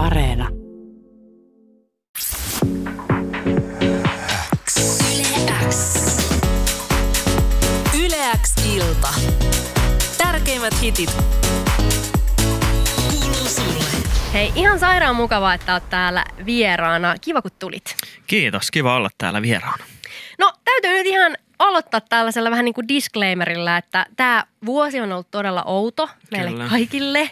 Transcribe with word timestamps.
Areena. 0.00 0.48
Yleäks 8.04 8.54
ilta. 8.74 9.08
Tärkeimmät 10.18 10.82
hitit 10.82 11.10
kuuluu 12.96 13.34
sulle. 13.34 13.84
Hei, 14.32 14.52
ihan 14.54 14.78
sairaan 14.78 15.16
mukavaa, 15.16 15.54
että 15.54 15.74
oot 15.74 15.90
täällä 15.90 16.24
vieraana. 16.46 17.14
Kiva, 17.20 17.42
kun 17.42 17.50
tulit. 17.58 17.96
Kiitos, 18.26 18.70
kiva 18.70 18.96
olla 18.96 19.10
täällä 19.18 19.42
vieraana. 19.42 19.84
No, 20.38 20.52
täytyy 20.64 20.90
nyt 20.90 21.06
ihan 21.06 21.36
aloittaa 21.60 22.00
tällaisella 22.00 22.50
vähän 22.50 22.64
niin 22.64 22.74
kuin 22.74 22.88
disclaimerilla, 22.88 23.76
että 23.76 24.06
tämä 24.16 24.44
vuosi 24.66 25.00
on 25.00 25.12
ollut 25.12 25.30
todella 25.30 25.62
outo 25.62 26.08
meille 26.30 26.50
Kyllä. 26.50 26.68
kaikille. 26.68 27.30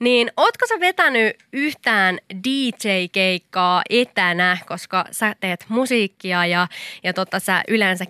Niin 0.00 0.30
ootko 0.36 0.66
sä 0.66 0.80
vetänyt 0.80 1.36
yhtään 1.52 2.18
DJ-keikkaa 2.44 3.82
etänä, 3.90 4.58
koska 4.66 5.04
sä 5.10 5.34
teet 5.40 5.64
musiikkia 5.68 6.46
ja, 6.46 6.68
ja 7.02 7.12
totta 7.12 7.40
sä 7.40 7.62
yleensä 7.68 8.04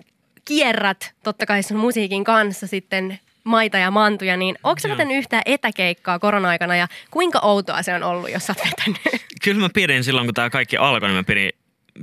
kierrät 0.45 1.13
totta 1.23 1.45
kai 1.45 1.63
sun 1.63 1.77
musiikin 1.77 2.23
kanssa 2.23 2.67
sitten 2.67 3.19
maita 3.43 3.77
ja 3.77 3.91
mantuja, 3.91 4.37
niin 4.37 4.55
onko 4.63 4.79
sä 4.79 4.89
vetänyt 4.89 5.17
yhtään 5.17 5.43
etäkeikkaa 5.45 6.19
korona-aikana 6.19 6.75
ja 6.75 6.87
kuinka 7.11 7.39
outoa 7.39 7.83
se 7.83 7.93
on 7.93 8.03
ollut, 8.03 8.31
jos 8.31 8.45
sä 8.45 8.53
oot 8.57 8.67
vetänyt? 8.67 9.25
Kyllä 9.43 9.61
mä 9.61 9.69
pidin 9.73 10.03
silloin, 10.03 10.27
kun 10.27 10.33
tämä 10.33 10.49
kaikki 10.49 10.77
alkoi, 10.77 11.09
niin 11.09 11.17
mä 11.17 11.23
pidin, 11.23 11.51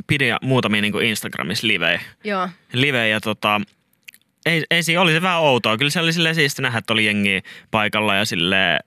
pidin 0.06 0.34
muutamia 0.42 0.82
niin 0.82 1.02
Instagramissa 1.02 1.66
livejä. 1.66 2.00
Joo. 2.24 2.48
livejä 2.72 3.06
ja 3.06 3.20
tota, 3.20 3.60
ei, 4.46 4.64
ei 4.70 4.82
siinä, 4.82 5.00
oli 5.00 5.12
se 5.12 5.22
vähän 5.22 5.40
outoa. 5.40 5.76
Kyllä 5.76 5.90
se 5.90 6.00
oli 6.00 6.12
silleen 6.12 6.34
siisti 6.34 6.62
nähdä, 6.62 6.78
että 6.78 6.92
oli 6.92 7.06
jengi 7.06 7.42
paikalla 7.70 8.14
ja 8.14 8.24
sille 8.24 8.78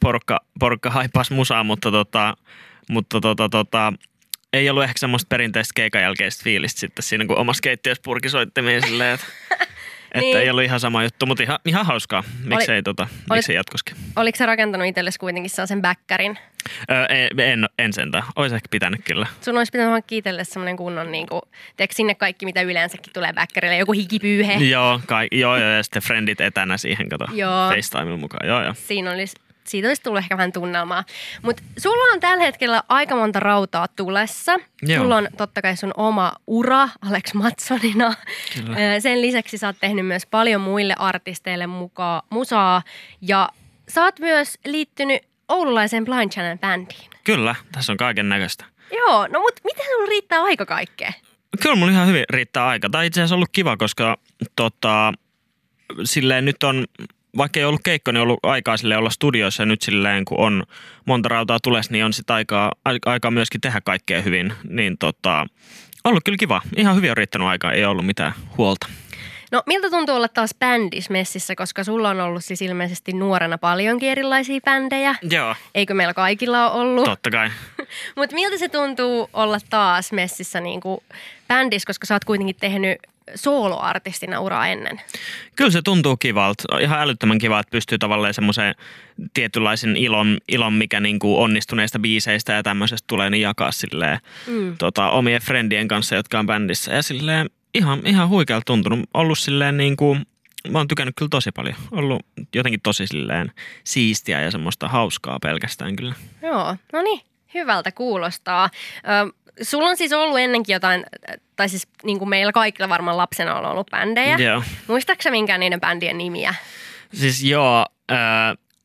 porukka, 0.00 0.40
porukka 0.60 0.90
haipas 0.90 1.30
musaa, 1.30 1.64
mutta 1.64 1.90
tota, 1.90 2.36
mutta 2.88 3.20
tota, 3.20 3.48
tota, 3.48 3.92
ei 4.52 4.70
ollut 4.70 4.84
ehkä 4.84 4.98
semmoista 4.98 5.28
perinteistä 5.28 5.72
keikan 5.74 6.02
jälkeistä 6.02 6.44
fiilistä 6.44 6.80
sitten 6.80 7.02
siinä, 7.02 7.26
kun 7.26 7.38
omassa 7.38 7.60
keittiössä 7.60 8.02
purkisoittimia 8.04 8.80
silleen, 8.80 9.14
että, 9.14 9.26
että 10.12 10.20
Niin. 10.20 10.38
ei 10.38 10.50
ollut 10.50 10.64
ihan 10.64 10.80
sama 10.80 11.02
juttu, 11.02 11.26
mutta 11.26 11.42
ihan, 11.42 11.58
ihan 11.64 11.86
hauskaa. 11.86 12.24
Miksei, 12.44 12.82
tota, 12.82 13.08
miksei 13.32 13.56
jatkoskin. 13.56 13.96
Oliko 14.16 14.36
sä 14.36 14.46
rakentanut 14.46 14.86
itsellesi 14.86 15.18
kuitenkin 15.18 15.50
sellaisen 15.50 15.82
bäkkärin? 15.82 16.38
Öö, 16.90 17.04
en, 17.04 17.40
en, 17.40 17.68
en 17.78 17.92
sentään. 17.92 18.24
Olisi 18.36 18.54
ehkä 18.54 18.68
pitänyt 18.70 19.00
kyllä. 19.04 19.26
Sun 19.40 19.58
olisi 19.58 19.70
pitänyt 19.72 19.92
hankkia 19.92 20.18
itsellesi 20.18 20.50
semmoinen 20.50 20.76
kunnon, 20.76 21.12
niin 21.12 21.26
kuin, 21.26 21.42
teekö 21.76 21.94
sinne 21.94 22.14
kaikki, 22.14 22.44
mitä 22.46 22.62
yleensäkin 22.62 23.12
tulee 23.12 23.32
bäkkärille, 23.32 23.76
joku 23.76 23.92
hikipyyhe. 23.92 24.54
Joo, 24.54 25.00
kai, 25.06 25.28
joo, 25.32 25.56
joo, 25.56 25.68
ja 25.68 25.82
sitten 25.82 26.02
friendit 26.02 26.40
etänä 26.40 26.76
siihen, 26.76 27.08
kato, 27.08 27.26
Joo. 27.32 27.68
FaceTimella 27.70 28.16
mukaan. 28.18 28.48
Joo, 28.48 28.62
joo. 28.62 28.74
Siinä 28.76 29.10
olisi, 29.12 29.36
siitä 29.68 29.88
olisi 29.88 30.02
tullut 30.02 30.18
ehkä 30.18 30.36
vähän 30.36 30.52
tunnelmaa. 30.52 31.04
Mutta 31.42 31.62
sulla 31.78 32.12
on 32.14 32.20
tällä 32.20 32.44
hetkellä 32.44 32.82
aika 32.88 33.16
monta 33.16 33.40
rautaa 33.40 33.88
tulessa. 33.88 34.56
Joo. 34.82 35.02
Sulla 35.02 35.16
on 35.16 35.28
totta 35.36 35.62
kai 35.62 35.76
sun 35.76 35.92
oma 35.96 36.32
ura 36.46 36.88
Alex 37.08 37.34
Matsonina. 37.34 38.14
Kyllä. 38.54 39.00
Sen 39.00 39.20
lisäksi 39.20 39.58
sä 39.58 39.66
oot 39.66 39.76
tehnyt 39.80 40.06
myös 40.06 40.26
paljon 40.26 40.60
muille 40.60 40.94
artisteille 40.98 41.66
mukaan 41.66 42.22
musaa. 42.30 42.82
Ja 43.20 43.48
sä 43.88 44.04
oot 44.04 44.18
myös 44.18 44.58
liittynyt 44.66 45.22
oululaisen 45.48 46.04
Blind 46.04 46.32
Channel 46.32 46.58
bändiin. 46.58 47.10
Kyllä, 47.24 47.54
tässä 47.72 47.92
on 47.92 47.96
kaiken 47.96 48.28
näköistä. 48.28 48.64
Joo, 48.96 49.26
no 49.26 49.40
mut 49.40 49.60
miten 49.64 49.86
sulla 49.92 50.06
riittää 50.08 50.42
aika 50.42 50.66
kaikkeen? 50.66 51.14
Kyllä 51.62 51.76
mulla 51.76 51.92
ihan 51.92 52.06
hyvin 52.06 52.24
riittää 52.30 52.66
aika. 52.66 52.88
Tai 52.90 53.06
itse 53.06 53.20
asiassa 53.20 53.34
ollut 53.34 53.48
kiva, 53.52 53.76
koska 53.76 54.16
tota, 54.56 55.12
silleen 56.04 56.44
nyt 56.44 56.62
on, 56.62 56.84
vaikka 57.38 57.60
ei 57.60 57.64
ollut 57.64 57.80
keikko, 57.84 58.12
niin 58.12 58.20
ollut 58.22 58.38
aikaa 58.42 58.76
silleen 58.76 58.98
olla 58.98 59.10
studioissa 59.10 59.62
ja 59.62 59.66
nyt 59.66 59.82
silleen 59.82 60.24
kun 60.24 60.38
on 60.40 60.62
monta 61.04 61.28
rautaa 61.28 61.58
tules, 61.62 61.90
niin 61.90 62.04
on 62.04 62.12
sitten 62.12 62.36
aikaa, 62.36 62.72
ai- 62.84 62.98
aikaa 63.06 63.30
myöskin 63.30 63.60
tehdä 63.60 63.80
kaikkea 63.80 64.22
hyvin. 64.22 64.52
Niin 64.68 64.98
tota, 64.98 65.46
ollut 66.04 66.24
kyllä 66.24 66.38
kiva. 66.38 66.62
Ihan 66.76 66.96
hyvin 66.96 67.10
on 67.10 67.16
riittänyt 67.16 67.48
aikaa, 67.48 67.72
ei 67.72 67.84
ollut 67.84 68.06
mitään 68.06 68.32
huolta. 68.58 68.86
No 69.52 69.62
miltä 69.66 69.90
tuntuu 69.90 70.14
olla 70.14 70.28
taas 70.28 70.50
bändissä 70.58 71.12
messissä, 71.12 71.54
koska 71.54 71.84
sulla 71.84 72.10
on 72.10 72.20
ollut 72.20 72.44
siis 72.44 72.62
ilmeisesti 72.62 73.12
nuorena 73.12 73.58
paljonkin 73.58 74.10
erilaisia 74.10 74.60
bändejä. 74.64 75.14
Joo, 75.30 75.54
Eikö 75.74 75.94
meillä 75.94 76.14
kaikilla 76.14 76.70
ole 76.70 76.80
ollut? 76.82 77.04
totta 77.04 77.30
kai. 77.30 77.50
Mutta 78.16 78.34
miltä 78.34 78.58
se 78.58 78.68
tuntuu 78.68 79.30
olla 79.32 79.58
taas 79.70 80.12
messissä 80.12 80.60
niin 80.60 80.80
kuin 80.80 81.00
bändissä, 81.48 81.86
koska 81.86 82.06
sä 82.06 82.14
oot 82.14 82.24
kuitenkin 82.24 82.56
tehnyt 82.60 82.98
soloartistina 83.34 84.40
uraa 84.40 84.68
ennen. 84.68 85.00
Kyllä 85.56 85.70
se 85.70 85.82
tuntuu 85.82 86.16
kivalta. 86.16 86.78
Ihan 86.80 87.00
älyttömän 87.00 87.38
kiva, 87.38 87.60
että 87.60 87.70
pystyy 87.70 87.98
tavallaan 87.98 88.34
semmoisen 88.34 88.74
tietynlaisen 89.34 89.96
ilon, 89.96 90.38
ilon 90.48 90.72
mikä 90.72 91.00
niin 91.00 91.18
kuin 91.18 91.38
onnistuneista 91.38 91.98
biiseistä 91.98 92.52
ja 92.52 92.62
tämmöisestä 92.62 93.04
tulee, 93.06 93.30
niin 93.30 93.40
jakaa 93.40 93.72
silleen, 93.72 94.18
Mm. 94.46 94.76
tota, 94.78 95.10
omien 95.10 95.42
friendien 95.42 95.88
kanssa, 95.88 96.14
jotka 96.14 96.38
on 96.38 96.46
bändissä. 96.46 96.92
Ja 96.94 97.02
silleen 97.02 97.50
ihan, 97.74 98.00
ihan 98.06 98.28
huikealta 98.28 98.64
tuntunut. 98.64 99.00
Ollut 99.14 99.38
silleen 99.38 99.76
niin 99.76 99.96
kuin, 99.96 100.26
mä 100.70 100.78
oon 100.78 100.88
tykännyt 100.88 101.14
kyllä 101.18 101.28
tosi 101.28 101.52
paljon. 101.52 101.74
Ollut 101.90 102.26
jotenkin 102.54 102.80
tosi 102.80 103.06
silleen 103.06 103.52
siistiä 103.84 104.40
ja 104.40 104.50
semmoista 104.50 104.88
hauskaa 104.88 105.38
pelkästään 105.42 105.96
kyllä. 105.96 106.14
Joo, 106.42 106.76
no 106.92 107.02
niin, 107.02 107.20
hyvältä 107.54 107.92
kuulostaa. 107.92 108.70
Sulla 109.62 109.88
on 109.88 109.96
siis 109.96 110.12
ollut 110.12 110.38
ennenkin 110.38 110.72
jotain, 110.72 111.04
tai 111.56 111.68
siis 111.68 111.88
niin 112.04 112.18
kuin 112.18 112.28
meillä 112.28 112.52
kaikilla 112.52 112.88
varmaan 112.88 113.16
lapsena 113.16 113.54
on 113.54 113.64
ollut 113.66 113.90
bändejä. 113.90 114.36
Joo. 114.36 114.62
Muistaaksä 114.86 115.30
minkään 115.30 115.60
niiden 115.60 115.80
bändien 115.80 116.18
nimiä? 116.18 116.54
Siis 117.14 117.42
joo, 117.42 117.86
äh, 118.12 118.18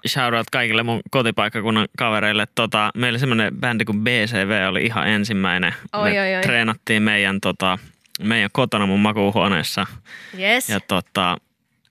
shout 0.08 0.34
out 0.34 0.50
kaikille 0.52 0.84
mun 0.84 1.02
kotipaikkakunnan 1.12 1.88
kavereille. 1.98 2.48
Tota, 2.56 2.92
meillä 2.96 3.20
semmoinen 3.20 3.56
bändi 3.60 3.86
kuin 3.86 4.04
BCV 4.04 4.66
oli 4.70 4.86
ihan 4.86 5.08
ensimmäinen. 5.08 5.74
Oi, 5.94 6.12
Me 6.12 6.22
oi, 6.22 6.36
oi. 6.36 6.42
treenattiin 6.42 7.04
meidän, 7.04 7.42
tota, 7.42 7.78
meidän 8.22 8.50
kotona 8.54 8.86
mun 8.86 9.00
makuuhuoneessa. 9.00 9.86
Yes. 10.40 10.70
Ja 10.70 10.80
tota, 10.80 11.38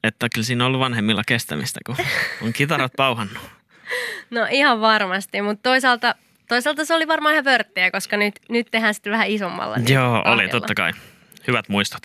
että 0.05 0.29
kyllä 0.35 0.45
siinä 0.45 0.65
on 0.65 0.67
ollut 0.67 0.81
vanhemmilla 0.81 1.23
kestämistä, 1.27 1.81
kun 1.87 1.97
on 2.43 2.53
kitarat 2.53 2.93
pauhannut. 2.97 3.43
No 4.31 4.47
ihan 4.51 4.81
varmasti, 4.81 5.43
mutta 5.43 5.63
toisaalta, 5.63 6.15
toisaalta 6.53 6.85
se 6.85 6.95
oli 6.95 7.09
varmaan 7.09 7.33
ihan 7.35 7.45
vörttiä, 7.45 7.91
koska 7.91 8.17
nyt, 8.17 8.35
nyt 8.49 8.69
tehdään 8.71 8.95
sitten 8.95 9.13
vähän 9.13 9.29
isommalla. 9.29 9.77
niin 9.77 9.95
Joo, 9.95 10.23
oli 10.25 10.49
totta 10.49 10.75
kai. 10.75 10.93
Hyvät 11.47 11.69
muistot. 11.69 12.03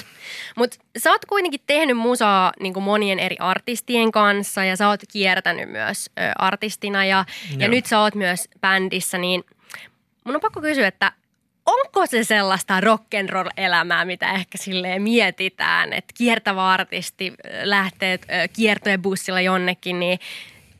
Mutta 0.55 0.77
sä 0.97 1.11
oot 1.11 1.25
kuitenkin 1.25 1.59
tehnyt 1.67 1.97
musaa 1.97 2.51
niin 2.59 2.73
kuin 2.73 2.83
monien 2.83 3.19
eri 3.19 3.35
artistien 3.39 4.11
kanssa 4.11 4.63
ja 4.63 4.75
sä 4.75 4.89
oot 4.89 4.99
kiertänyt 5.11 5.69
myös 5.69 6.09
ö, 6.09 6.31
artistina 6.37 7.05
ja, 7.05 7.25
ja 7.57 7.67
nyt 7.67 7.85
sä 7.85 7.99
oot 7.99 8.15
myös 8.15 8.49
bändissä, 8.61 9.17
niin 9.17 9.43
mun 10.23 10.35
on 10.35 10.41
pakko 10.41 10.61
kysyä, 10.61 10.87
että 10.87 11.11
onko 11.65 12.05
se 12.05 12.23
sellaista 12.23 12.79
rock'n'roll-elämää, 12.79 14.05
mitä 14.05 14.31
ehkä 14.31 14.57
silleen 14.57 15.01
mietitään, 15.01 15.93
että 15.93 16.13
kiertävä 16.17 16.69
artisti 16.69 17.33
lähtee 17.63 18.19
kiertojen 18.53 19.01
bussilla 19.01 19.41
jonnekin, 19.41 19.99
niin 19.99 20.19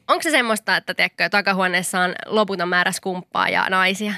onko 0.07 0.23
se 0.23 0.31
semmoista, 0.31 0.77
että 0.77 0.93
tiedätkö, 0.93 1.29
takahuoneessa 1.29 1.99
on 1.99 2.13
loputon 2.25 2.69
määrä 2.69 2.91
skumppaa 2.91 3.49
ja 3.49 3.69
naisia? 3.69 4.13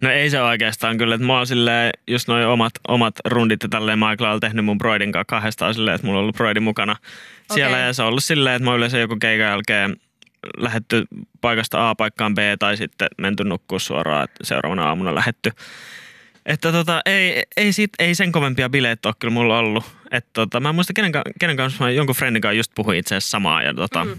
No 0.00 0.10
ei 0.10 0.30
se 0.30 0.40
oikeastaan 0.42 0.98
kyllä, 0.98 1.14
että 1.14 1.26
mä 1.26 1.36
oon 1.36 1.46
silleen, 1.46 1.90
just 2.06 2.28
noin 2.28 2.46
omat, 2.46 2.72
omat 2.88 3.14
rundit 3.24 3.62
ja 3.62 3.68
tälleen 3.68 3.98
Michael 3.98 4.34
on 4.34 4.40
tehnyt 4.40 4.64
mun 4.64 4.78
broidin 4.78 5.12
kanssa 5.12 5.24
kahdestaan 5.28 5.74
silleen, 5.74 5.94
että 5.94 6.06
mulla 6.06 6.18
on 6.18 6.22
ollut 6.22 6.36
broidi 6.36 6.60
mukana 6.60 6.96
siellä 7.54 7.76
Okei. 7.76 7.86
ja 7.86 7.92
se 7.92 8.02
on 8.02 8.08
ollut 8.08 8.24
silleen, 8.24 8.56
että 8.56 8.64
mä 8.64 8.70
oon 8.70 8.78
yleensä 8.78 8.98
joku 8.98 9.16
keikan 9.20 9.46
jälkeen 9.46 9.96
lähetty 10.56 11.04
paikasta 11.40 11.90
A 11.90 11.94
paikkaan 11.94 12.34
B 12.34 12.38
tai 12.58 12.76
sitten 12.76 13.08
menty 13.18 13.44
nukkua 13.44 13.78
suoraan, 13.78 14.24
että 14.24 14.44
seuraavana 14.44 14.84
aamuna 14.88 15.14
lähetty. 15.14 15.50
Että 16.46 16.72
tota, 16.72 17.00
ei, 17.06 17.42
ei, 17.56 17.72
sit, 17.72 17.90
ei 17.98 18.14
sen 18.14 18.32
kovempia 18.32 18.68
bileitä 18.68 19.08
ole 19.08 19.14
kyllä 19.18 19.32
mulla 19.34 19.58
ollut. 19.58 19.84
Että 20.10 20.30
tota, 20.32 20.60
mä 20.60 20.68
en 20.68 20.74
muista 20.74 20.92
kenen, 20.92 21.12
kenen 21.40 21.56
kanssa 21.56 21.84
mä 21.84 21.90
jonkun 21.90 22.16
friendin 22.16 22.42
kanssa 22.42 22.56
just 22.56 22.72
puhuin 22.74 22.98
itse 22.98 23.14
asiassa 23.16 23.30
samaa. 23.30 23.62
Ja 23.62 23.74
tota, 23.74 24.04
Mhm. 24.04 24.18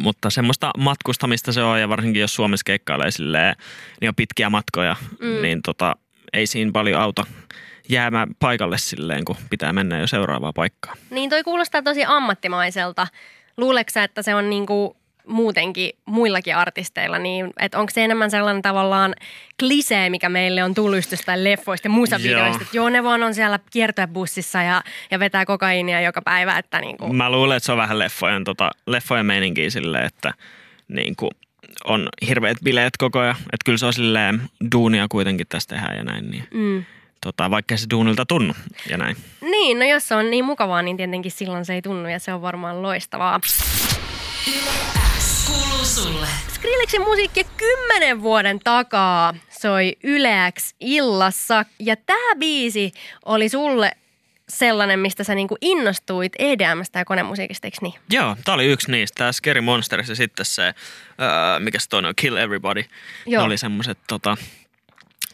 Mutta 0.00 0.30
semmoista 0.30 0.70
matkustamista 0.78 1.52
se 1.52 1.62
on 1.62 1.80
ja 1.80 1.88
varsinkin 1.88 2.20
jos 2.20 2.34
Suomessa 2.34 2.64
keikkailee 2.64 3.10
silleen, 3.10 3.56
niin 4.00 4.08
on 4.08 4.14
pitkiä 4.14 4.50
matkoja, 4.50 4.96
Mm. 5.20 5.42
niin 5.42 5.60
tota, 5.62 5.96
ei 6.32 6.46
siinä 6.46 6.70
paljon 6.72 7.00
auta 7.00 7.26
jäämään 7.88 8.28
paikalle 8.38 8.78
silleen, 8.78 9.24
kun 9.24 9.36
pitää 9.50 9.72
mennä 9.72 9.98
jo 9.98 10.06
seuraavaa 10.06 10.52
paikkaa. 10.52 10.94
Niin 11.10 11.30
toi 11.30 11.42
kuulostaa 11.44 11.82
tosi 11.82 12.04
ammattimaiselta. 12.04 13.06
Luuleeko 13.56 13.90
että 14.04 14.22
se 14.22 14.34
on 14.34 14.50
niinku 14.50 14.96
muutenkin 15.26 15.90
muillakin 16.04 16.56
artisteilla, 16.56 17.18
niin 17.18 17.50
että 17.60 17.78
onko 17.78 17.90
se 17.94 18.04
enemmän 18.04 18.30
sellainen 18.30 18.62
tavallaan 18.62 19.14
klisee, 19.60 20.10
mikä 20.10 20.28
meille 20.28 20.64
on 20.64 20.74
tullut 20.74 20.96
just 20.96 21.12
leffoista 21.36 21.86
ja 21.86 21.90
musavideoista, 21.90 22.58
Joo. 22.58 22.62
että 22.62 22.76
joo 22.76 22.88
ne 22.88 23.04
vaan 23.04 23.22
on 23.22 23.34
siellä 23.34 23.58
kiertoebussissa 23.70 24.62
ja, 24.62 24.82
ja 25.10 25.18
vetää 25.18 25.44
kokaiinia 25.44 26.00
joka 26.00 26.22
päivä, 26.22 26.58
että 26.58 26.80
niinku, 26.80 27.12
Mä 27.12 27.30
luulen, 27.30 27.56
että 27.56 27.66
se 27.66 27.72
on 27.72 27.78
vähän 27.78 27.98
leffojen, 27.98 28.44
tota, 28.44 28.70
leffojen 28.86 29.26
meininkiä 29.26 29.70
silleen, 29.70 30.06
että 30.06 30.34
niin 30.88 31.16
kuin 31.16 31.30
on 31.84 32.08
hirveät 32.28 32.58
bileet 32.64 32.96
koko 32.98 33.18
ajan. 33.18 33.36
Että 33.36 33.64
kyllä 33.64 33.78
se 33.78 33.86
on 33.86 33.92
silleen 33.92 34.42
duunia 34.72 35.06
kuitenkin 35.10 35.46
tästä 35.48 35.74
tehdään 35.74 35.96
ja 35.96 36.04
näin. 36.04 36.30
Niin, 36.30 36.44
mm. 36.50 36.84
tota, 37.20 37.50
vaikka 37.50 37.76
se 37.76 37.86
duunilta 37.90 38.26
tunnu 38.26 38.54
ja 38.90 38.96
näin. 38.96 39.16
Niin, 39.40 39.78
no 39.78 39.84
jos 39.84 40.08
se 40.08 40.14
on 40.14 40.30
niin 40.30 40.44
mukavaa, 40.44 40.82
niin 40.82 40.96
tietenkin 40.96 41.32
silloin 41.32 41.64
se 41.64 41.74
ei 41.74 41.82
tunnu 41.82 42.08
ja 42.08 42.18
se 42.18 42.32
on 42.32 42.42
varmaan 42.42 42.82
loistavaa. 42.82 43.40
Kuuluu 45.52 45.84
sulle. 45.84 46.26
Skrillexin 46.54 47.02
musiikki 47.02 47.46
kymmenen 47.56 48.22
vuoden 48.22 48.58
takaa 48.64 49.34
soi 49.60 49.96
Yleäks 50.04 50.74
illassa. 50.80 51.64
Ja 51.78 51.96
tämä 51.96 52.34
biisi 52.38 52.92
oli 53.24 53.48
sulle 53.48 53.92
sellainen, 54.48 54.98
mistä 54.98 55.24
sä 55.24 55.34
niinku 55.34 55.56
innostuit 55.60 56.32
EDMstä 56.38 56.98
ja 56.98 57.04
konemusiikista, 57.04 57.66
eikö 57.66 57.76
niin? 57.80 57.94
Joo, 58.10 58.36
tää 58.44 58.54
oli 58.54 58.66
yksi 58.66 58.90
niistä. 58.90 59.18
Tää 59.18 59.32
Scary 59.32 59.60
Monsters 59.60 60.08
ja 60.08 60.14
sitten 60.14 60.46
se, 60.46 60.62
öö, 60.62 60.74
mikä 61.58 61.78
se 61.78 61.88
toinen 61.88 62.08
on, 62.08 62.14
Kill 62.16 62.36
Everybody. 62.36 62.84
Joo. 63.26 63.42
Ne 63.42 63.46
oli 63.46 63.58
semmoset, 63.58 63.98
tota, 64.06 64.36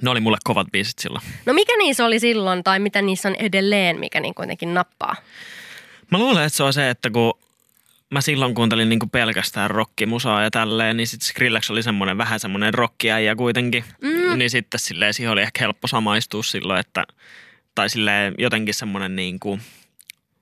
ne 0.03 0.11
oli 0.11 0.21
mulle 0.21 0.39
kovat 0.45 0.67
biisit 0.73 0.99
silloin. 0.99 1.25
No 1.47 1.53
mikä 1.53 1.77
niissä 1.77 2.05
oli 2.05 2.21
silloin 2.21 2.65
tai 2.65 2.79
mitä 2.79 3.03
niissä 3.03 3.29
on 3.29 3.35
edelleen, 3.35 4.01
mikä 4.01 4.21
niin 4.21 4.35
kuitenkin 4.35 4.75
nappaa? 4.75 5.17
Mä 6.11 6.19
luulen, 6.19 6.45
että 6.45 6.57
se 6.57 6.63
on 6.63 6.73
se, 6.73 6.91
että 6.91 7.11
kun 7.11 7.35
mä 8.11 8.21
silloin 8.21 8.55
kuuntelin 8.55 8.89
niinku 8.89 9.07
pelkästään 9.07 9.71
rockimusaa 9.71 10.43
ja 10.43 10.51
tälleen, 10.51 10.97
niin 10.97 11.07
sitten 11.07 11.27
Skrillex 11.27 11.71
oli 11.71 11.83
semmoinen 11.83 12.19
vähän 12.19 12.41
semmoinen 12.41 12.75
rockiäijä 12.75 13.37
kuitenkin. 13.37 13.85
Mm. 14.03 14.39
Niin 14.39 14.51
sitten 14.51 14.81
silleen 14.81 15.15
siihen 15.15 15.33
oli 15.33 15.43
ehkä 15.43 15.65
helppo 15.65 15.89
samaistua 15.89 16.43
silloin, 16.43 16.81
että 16.81 17.05
tai 17.75 17.91
silleen 17.91 18.35
jotenkin 18.39 18.75
semmoinen 18.75 19.17
niinku, 19.17 19.59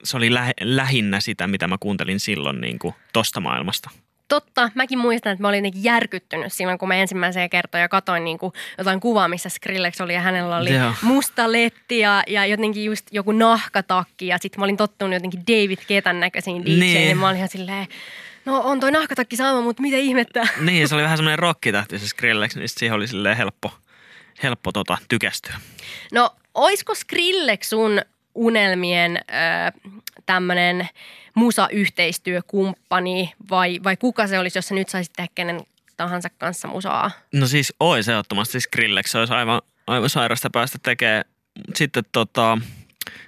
se 0.05 0.17
oli 0.17 0.35
lä- 0.35 0.53
lähinnä 0.61 1.21
sitä, 1.21 1.47
mitä 1.47 1.69
mä 1.69 1.77
kuuntelin 1.81 2.21
silloin 2.21 2.61
niinku 2.61 2.95
tosta 3.13 3.41
maailmasta. 3.41 3.91
Totta, 4.29 4.71
mäkin 4.75 4.99
muistan, 4.99 5.33
että 5.33 5.43
mä 5.43 5.49
olin 5.49 5.59
jotenkin 5.59 5.85
järkyttynyt 5.85 6.53
silloin, 6.53 6.79
kun 6.79 6.89
mä 6.89 6.95
ensimmäisiä 6.95 7.49
kertoja 7.49 7.89
katoin 7.89 8.25
niin 8.25 8.39
kuin 8.39 8.53
jotain 8.79 9.01
kuvaa, 9.01 9.29
missä 9.29 9.49
Skrillex 9.49 10.01
oli 10.01 10.15
ja 10.15 10.21
hänellä 10.21 10.57
oli 10.57 10.75
Joo. 10.75 10.93
musta 11.03 11.53
letti 11.53 11.99
ja, 11.99 12.23
ja 12.27 12.47
jotenkin 12.47 12.85
just 12.85 13.07
joku 13.13 13.33
nahkatakki 13.33 14.27
ja 14.27 14.39
sitten 14.41 14.61
mä 14.61 14.65
olin 14.65 14.77
tottunut 14.77 15.15
jotenkin 15.15 15.41
David 15.47 15.79
Ketan 15.87 16.21
näköisiin 16.21 16.65
DJiin 16.65 16.81
Niin. 16.81 17.09
ja 17.09 17.17
mä 17.17 17.27
olin 17.27 17.37
ihan 17.37 17.49
silleen, 17.49 17.87
no 18.45 18.61
on 18.65 18.81
toi 18.81 18.91
nahkatakki 18.93 19.37
sama, 19.37 19.61
mutta 19.61 19.83
mitä 19.83 19.97
ihmettä? 19.97 20.49
Niin, 20.61 20.89
se 20.89 20.95
oli 20.95 21.03
vähän 21.03 21.19
semmoinen 21.19 21.39
rockitähti 21.39 21.99
se 21.99 22.09
Skrillex, 22.09 22.57
niin 22.57 22.69
siihen 22.69 22.97
oli 22.97 23.07
silleen 23.09 23.37
helppo, 23.37 23.73
helppo 24.43 24.73
tota, 24.73 24.99
tykästyä. 25.09 25.55
No, 26.13 26.31
oisko 26.55 26.95
Skrillex 26.95 27.69
sun 27.69 28.01
unelmien 28.37 29.17
ö, 29.17 29.91
tämmönen 30.27 30.89
musayhteistyökumppani 31.35 33.33
vai, 33.51 33.81
vai 33.85 33.97
kuka 33.97 34.27
se 34.27 34.39
olisi, 34.39 34.59
jos 34.59 34.69
sä 34.69 34.75
nyt 34.75 34.89
saisit 34.89 35.13
tehdä 35.13 35.29
kenen 35.35 35.61
tahansa 35.97 36.29
kanssa 36.39 36.69
musaa? 36.69 37.11
No 37.33 37.47
siis 37.47 37.75
ois 37.81 38.09
ehdottomasti 38.09 38.61
Skrillex, 38.61 39.11
se 39.11 39.19
olisi 39.19 39.35
aivan, 39.35 39.63
aivan 39.87 40.11
sairasta 40.11 40.51
päästä 40.51 40.79
tekemään. 40.83 41.25
Sitten 41.75 42.05
tota, 42.13 42.59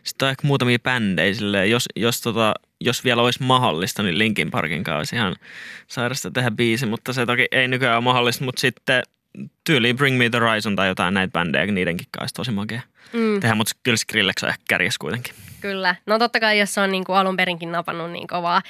sitten 0.03 0.27
on 0.27 0.31
ehkä 0.31 0.47
muutamia 0.47 0.79
bändejä 0.79 1.35
silleen, 1.35 1.71
jos, 1.71 1.85
jos, 1.97 2.21
tota, 2.21 2.55
jos 2.81 3.05
vielä 3.05 3.23
olisi 3.23 3.43
mahdollista, 3.43 4.03
niin 4.03 4.19
Linkin 4.19 4.51
Parkin 4.51 4.85
kanssa 4.85 4.99
olisi 4.99 5.17
ihan 5.17 5.37
sairasta 5.87 6.31
tehdä 6.31 6.51
biisi, 6.51 6.87
mutta 6.87 7.13
se 7.13 7.27
toki 7.27 7.47
ei 7.53 7.69
nykyään 7.69 7.97
ole 7.97 8.05
mahdollista, 8.05 8.45
mutta 8.45 8.61
sitten 8.61 9.03
tyyliin 9.65 9.97
Bring 9.97 10.19
Me 10.19 10.31
The 10.31 10.39
Horizon 10.39 10.77
tai 10.77 10.89
jotain 10.89 11.15
näitä 11.15 11.33
bändejä, 11.33 11.67
niidenkin 11.67 12.07
kanssa 12.11 12.35
tosi 12.35 12.51
makea 12.51 12.81
Mm, 13.13 13.41
tehdä, 13.41 13.55
mutta 13.55 13.73
kyllä 13.83 13.97
Skrillex 13.97 14.43
on 14.43 14.49
ehkä 14.49 14.63
kärjes 14.69 14.99
kuitenkin. 14.99 15.35
kyllä. 15.61 15.95
No 16.07 16.19
totta 16.19 16.41
kai, 16.41 16.59
jos 16.59 16.75
se 16.75 16.81
on 16.81 16.91
niin 16.91 17.05
kuin 17.05 17.17
alun 17.17 17.37
perinkin 17.37 17.73
napannut 17.73 18.11
niin 18.11 18.27
kovaa. 18.29 18.63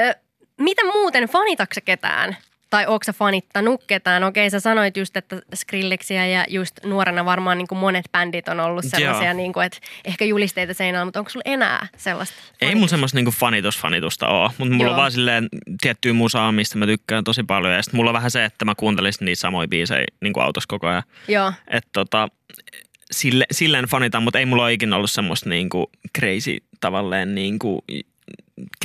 Ö, 0.00 0.14
mitä 0.60 0.84
muuten, 0.84 1.24
fanitatko 1.28 1.80
ketään? 1.84 2.36
Tai 2.70 2.86
onko 2.86 3.04
sä 3.04 3.12
fanittanut 3.12 3.84
ketään? 3.86 4.24
Okei, 4.24 4.50
sä 4.50 4.60
sanoit 4.60 4.96
just, 4.96 5.16
että 5.16 5.42
Skrillexia 5.54 6.26
ja 6.26 6.44
just 6.48 6.84
nuorena 6.84 7.24
varmaan 7.24 7.58
niin 7.58 7.68
kuin 7.68 7.78
monet 7.78 8.04
bändit 8.12 8.48
on 8.48 8.60
ollut 8.60 8.84
sellaisia, 8.88 9.24
Joo. 9.24 9.34
niin 9.34 9.52
kuin, 9.52 9.66
että 9.66 9.78
ehkä 10.04 10.24
julisteita 10.24 10.74
seinällä, 10.74 11.04
mutta 11.04 11.18
onko 11.18 11.30
sulla 11.30 11.44
enää 11.46 11.88
sellaista? 11.96 12.36
Ei 12.60 12.74
mulla 12.74 12.88
semmoista 12.88 13.16
niinku 13.16 13.30
fanitusfanitusta 13.30 14.28
ole, 14.28 14.50
mutta 14.58 14.74
mulla 14.74 14.84
Joo. 14.84 14.90
on 14.90 14.96
vaan 14.96 15.12
silleen 15.12 15.48
tiettyä 15.80 16.12
musaa, 16.12 16.52
mistä 16.52 16.78
mä 16.78 16.86
tykkään 16.86 17.24
tosi 17.24 17.42
paljon. 17.42 17.74
Ja 17.74 17.82
sitten 17.82 17.98
mulla 17.98 18.10
on 18.10 18.14
vähän 18.14 18.30
se, 18.30 18.44
että 18.44 18.64
mä 18.64 18.74
kuuntelisin 18.74 19.24
niitä 19.24 19.40
samoja 19.40 19.68
biisejä 19.68 20.04
niinku 20.20 20.40
autossa 20.40 20.68
koko 20.68 20.86
ajan. 20.86 21.02
Joo. 21.28 21.52
Että 21.68 21.90
tota, 21.92 22.28
sille, 23.10 23.46
silleen 23.50 23.84
fanitan, 23.84 24.22
mutta 24.22 24.38
ei 24.38 24.46
mulla 24.46 24.62
ole 24.62 24.72
ikinä 24.72 24.96
ollut 24.96 25.10
semmoista 25.10 25.48
niinku 25.48 25.90
crazy 26.18 26.56
tavalleen 26.80 27.34
niinku 27.34 27.84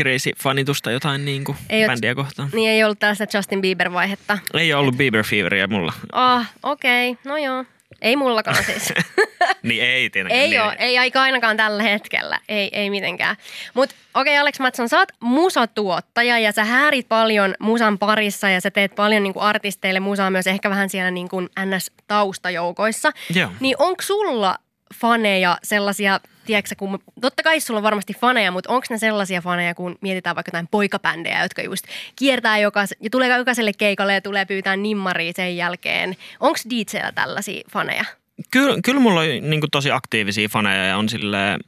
crazy 0.02 0.32
fanitusta 0.38 0.92
jotain 0.92 1.26
niinku 1.26 1.56
Ei 1.70 1.84
oo- 1.84 1.88
bändiä 1.88 2.16
kohtaan. 2.16 2.50
Niin 2.54 2.70
ei 2.70 2.84
ollut 2.84 3.00
tällaista 3.00 3.38
Justin 3.38 3.62
Bieber-vaihetta. 3.62 4.38
Ei 4.54 4.74
ole 4.74 4.82
ollut 4.82 4.98
Bieber 4.98 5.24
Feveria 5.24 5.68
mulla. 5.68 5.94
Ah, 6.12 6.54
okei. 6.64 7.12
Okay. 7.12 7.32
No 7.32 7.38
joo. 7.38 7.66
Ei 8.02 8.16
mullakaan 8.16 8.64
siis. 8.64 8.94
niin 9.64 9.84
ei 9.84 10.10
tietenkään. 10.10 10.42
ei 10.42 10.50
niin. 10.50 10.62
ole, 10.62 10.76
ei 10.80 10.98
aika 10.98 11.22
ainakaan 11.22 11.58
tällä 11.58 11.84
hetkellä. 11.84 12.40
Ei, 12.50 12.70
ei 12.72 12.90
mitenkään. 12.90 13.36
Mutta 13.74 13.96
okei 14.14 14.34
okay, 14.34 14.42
Alex 14.42 14.60
Matson, 14.60 14.90
sä 14.90 15.00
oot 15.00 15.10
musatuottaja 15.20 16.40
ja 16.40 16.52
sä 16.52 16.66
häärit 16.66 17.08
paljon 17.10 17.56
musan 17.60 17.98
parissa 17.98 18.50
ja 18.50 18.62
sä 18.62 18.72
teet 18.72 18.96
paljon 18.96 19.24
niinku 19.24 19.40
artisteille 19.40 20.00
musaa 20.00 20.30
myös 20.30 20.48
ehkä 20.48 20.70
vähän 20.70 20.90
siellä 20.90 21.12
niinku 21.12 21.42
NS-taustajoukoissa. 21.42 23.12
Joo. 23.36 23.52
Niin 23.60 23.76
onko 23.80 24.02
sulla 24.02 24.56
faneja 24.96 25.58
sellaisia, 25.64 26.20
tiedätkö, 26.46 26.76
kun, 26.78 27.00
totta 27.22 27.44
kai 27.44 27.60
sulla 27.60 27.78
on 27.78 27.84
varmasti 27.84 28.14
faneja, 28.14 28.52
mutta 28.52 28.70
onko 28.70 28.86
ne 28.90 28.98
sellaisia 28.98 29.42
faneja, 29.42 29.76
kun 29.76 29.98
mietitään 30.02 30.36
vaikka 30.36 30.50
jotain 30.50 30.68
poikabändejä, 30.72 31.44
jotka 31.44 31.62
just 31.62 31.86
kiertää 32.16 32.58
jokas, 32.58 32.94
ja 33.00 33.10
tulee 33.10 33.38
jokaiselle 33.38 33.72
keikalle 33.78 34.14
ja 34.14 34.22
tulee 34.22 34.46
pyytää 34.46 34.76
nimmaria 34.76 35.32
sen 35.36 35.58
jälkeen. 35.58 36.16
Onko 36.40 36.60
DJllä 36.70 37.12
tällaisia 37.12 37.64
faneja? 37.72 38.06
Kyllä, 38.52 38.78
kyllä 38.84 39.00
mulla 39.00 39.20
on 39.20 39.28
niin 39.28 39.62
tosi 39.72 39.92
aktiivisia 39.92 40.50
faneja 40.50 40.86
ja 40.86 40.98
on 40.98 41.10
silleen, 41.10 41.60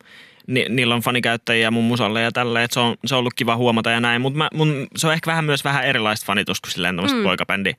ni, 0.48 0.66
niillä 0.70 0.96
on 0.96 1.02
fanikäyttäjiä 1.02 1.72
mun 1.72 1.84
musalle 1.84 2.22
ja 2.22 2.32
tälleen, 2.32 2.66
että 2.66 2.74
se 2.74 2.80
on, 2.80 2.96
se 3.06 3.16
on 3.16 3.20
ollut 3.20 3.34
kiva 3.34 3.56
huomata 3.56 3.92
ja 3.92 4.00
näin, 4.00 4.22
mutta 4.22 4.50
se 4.96 5.08
on 5.08 5.14
ehkä 5.14 5.32
vähän 5.32 5.46
myös 5.46 5.64
vähän 5.64 5.84
erilaista 5.84 6.26
fanitusta 6.26 6.66
kuin 6.66 6.74
silleen 6.74 6.96
mm. 6.96 7.24
poikabändi, 7.24 7.74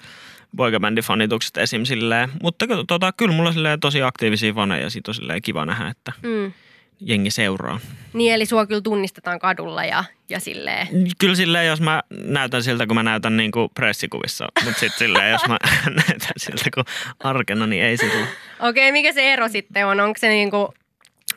poikabändifanitukset 0.57 1.57
esim. 1.57 1.85
silleen. 1.85 2.29
Mutta 2.43 2.67
tota, 2.87 3.13
kyllä 3.13 3.35
mulla 3.35 3.49
on 3.49 3.55
silleen 3.55 3.81
tosi 3.81 4.03
aktiivisia 4.03 4.53
faneja 4.53 4.83
ja 4.83 4.91
siitä 4.91 5.11
on 5.11 5.15
silleen 5.15 5.43
kiva 5.43 5.67
nähdä, 5.67 5.89
että 5.89 6.13
Mm. 6.23 6.53
Jengi 7.01 7.31
seuraa. 7.31 7.81
Niin, 8.13 8.35
eli 8.35 8.47
sua 8.47 8.67
kyllä 8.67 8.81
tunnistetaan 8.81 9.39
kadulla 9.39 9.85
ja, 9.85 10.05
ja 10.29 10.41
silleen. 10.41 10.89
Kyllä 11.19 11.35
silleen, 11.35 11.67
jos 11.67 11.81
mä 11.81 12.03
näytän 12.11 12.63
siltä, 12.63 12.87
kun 12.87 12.97
mä 12.97 13.03
näytän 13.03 13.37
niin 13.37 13.51
kuin 13.51 13.69
pressikuvissa, 13.75 14.49
mutta 14.65 14.81
sitten 14.81 14.99
silleen, 14.99 15.31
jos 15.31 15.49
mä 15.49 15.57
näytän 16.07 16.33
siltä 16.37 16.71
kuin 16.75 16.85
arkena, 17.21 17.67
niin 17.67 17.83
ei 17.83 17.97
silloin. 17.97 18.27
Okei, 18.61 18.93
mikä 18.93 19.13
se 19.13 19.33
ero 19.33 19.49
sitten 19.49 19.87
on? 19.87 20.01
Onko 20.01 20.19
se 20.19 20.29
niinku, 20.29 20.75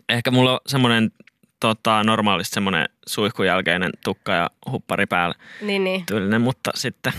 Ehkä 0.10 0.32
mulla 0.32 0.52
on 0.54 0.60
semmoinen 0.68 1.12
tota, 1.60 2.04
normaalisti 2.04 2.54
semmoinen 2.54 2.90
suihkun 3.08 3.46
jälkeinen 3.46 3.92
tukka 4.04 4.34
ja 4.34 4.50
huppari 4.72 5.06
päällä 5.06 5.36
niin 5.62 5.84
niin, 5.84 6.06
tyylinen, 6.06 6.42
mutta 6.42 6.72
sitten 6.76 7.14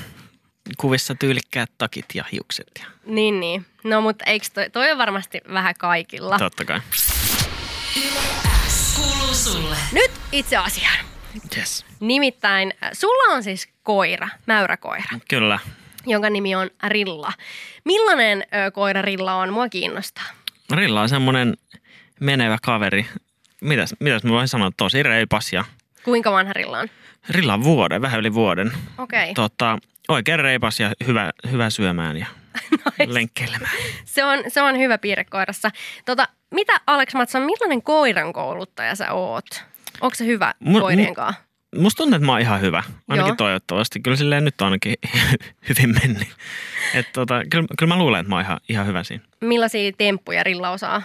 kuvissa 0.79 1.15
tyylikkäät 1.15 1.71
takit 1.79 2.07
ja 2.15 2.25
hiukset 2.33 2.71
ja 2.81 2.87
niin 3.07 3.41
niin. 3.41 3.67
No 3.85 4.01
mutta 4.01 4.25
eikö 4.25 4.47
toi, 4.55 4.71
toi 4.71 4.91
on 4.91 4.99
varmasti 4.99 5.41
vähän 5.53 5.75
kaikilla. 5.79 6.39
totta 6.39 6.65
kai. 6.65 6.81
Kuuluu 8.97 9.35
sulle. 9.35 9.77
Nyt 9.93 10.11
itse 10.33 10.57
asiaan. 10.57 11.05
Yes. 11.57 11.85
Nimittäin 12.01 12.75
äh, 12.85 12.91
sulla 12.93 13.35
on 13.35 13.43
siis 13.43 13.69
koira, 13.83 14.29
mäyräkoira, 14.47 15.05
Kyllä. 15.29 15.59
jonka 16.07 16.31
nimi 16.31 16.55
on 16.55 16.71
Rilla. 16.89 17.33
Millainen 17.85 18.43
ö, 18.67 18.71
koira 18.71 19.03
Rilla 19.03 19.35
on? 19.35 19.53
Mua 19.53 19.69
kiinnostaa. 19.69 20.25
Rilla 20.75 21.01
on 21.01 21.09
semmoinen 21.09 21.57
menevä 22.21 22.59
kaveri. 22.63 23.07
Mitäs, 23.61 23.95
mitäs 24.01 24.25
mä 24.25 24.31
voin 24.31 24.49
sanoa? 24.49 24.71
Tosi 24.77 25.03
reipas 25.03 25.53
ja 25.53 25.65
Kuinka 26.05 26.33
vanha 26.33 26.53
Rilla 26.53 26.79
on? 26.79 26.89
Rilla 27.29 27.55
on 27.55 27.65
vuoden, 27.65 28.03
vähän 28.03 28.21
yli 28.21 28.35
vuoden. 28.35 28.73
Okei. 28.99 29.35
Tota, 29.35 29.79
oikein 30.09 30.41
reipas 30.41 30.81
ja 30.81 30.93
hyvä, 31.07 31.31
hyvä 31.51 31.71
syömään 31.71 32.17
ja 32.17 32.27
lenkkeilemään. 33.07 33.73
Se 34.05 34.25
on, 34.25 34.39
se 34.49 34.63
on 34.63 34.79
hyvä 34.79 34.99
piirre 34.99 35.25
koirassa. 35.25 35.71
Tota, 36.05 36.29
mitä 36.55 36.73
Alex 36.87 37.15
Matson, 37.15 37.43
millainen 37.43 37.83
koiran 37.83 38.33
kouluttaja 38.33 38.95
sä 38.95 39.13
oot? 39.13 39.65
Onko 40.01 40.15
se 40.15 40.27
hyvä 40.27 40.55
Mu- 40.65 40.81
koirien 40.81 41.15
kanssa? 41.15 41.43
Musta 41.77 41.97
tuntuu, 42.03 42.17
että 42.17 42.27
mä 42.27 42.33
oon 42.33 42.41
ihan 42.41 42.61
hyvä. 42.61 42.83
Ainakin 43.09 43.29
Joo. 43.31 43.37
toivottavasti. 43.37 44.01
Kyllä 44.01 44.17
silleen 44.17 44.45
nyt 44.45 44.61
on 44.61 44.65
ainakin 44.67 44.95
hyvin 45.69 45.95
mennyt. 46.03 46.29
Et 46.95 47.07
tota, 47.13 47.43
kyllä, 47.51 47.67
kyllä 47.79 47.95
mä 47.95 47.99
luulen, 47.99 48.21
että 48.21 48.29
mä 48.29 48.35
oon 48.37 48.45
ihan, 48.45 48.61
ihan 48.69 48.87
hyvä 48.87 49.05
siinä. 49.05 49.25
Millaisia 49.41 49.93
temppuja 49.99 50.43
Rilla 50.43 50.71
osaa? 50.71 51.03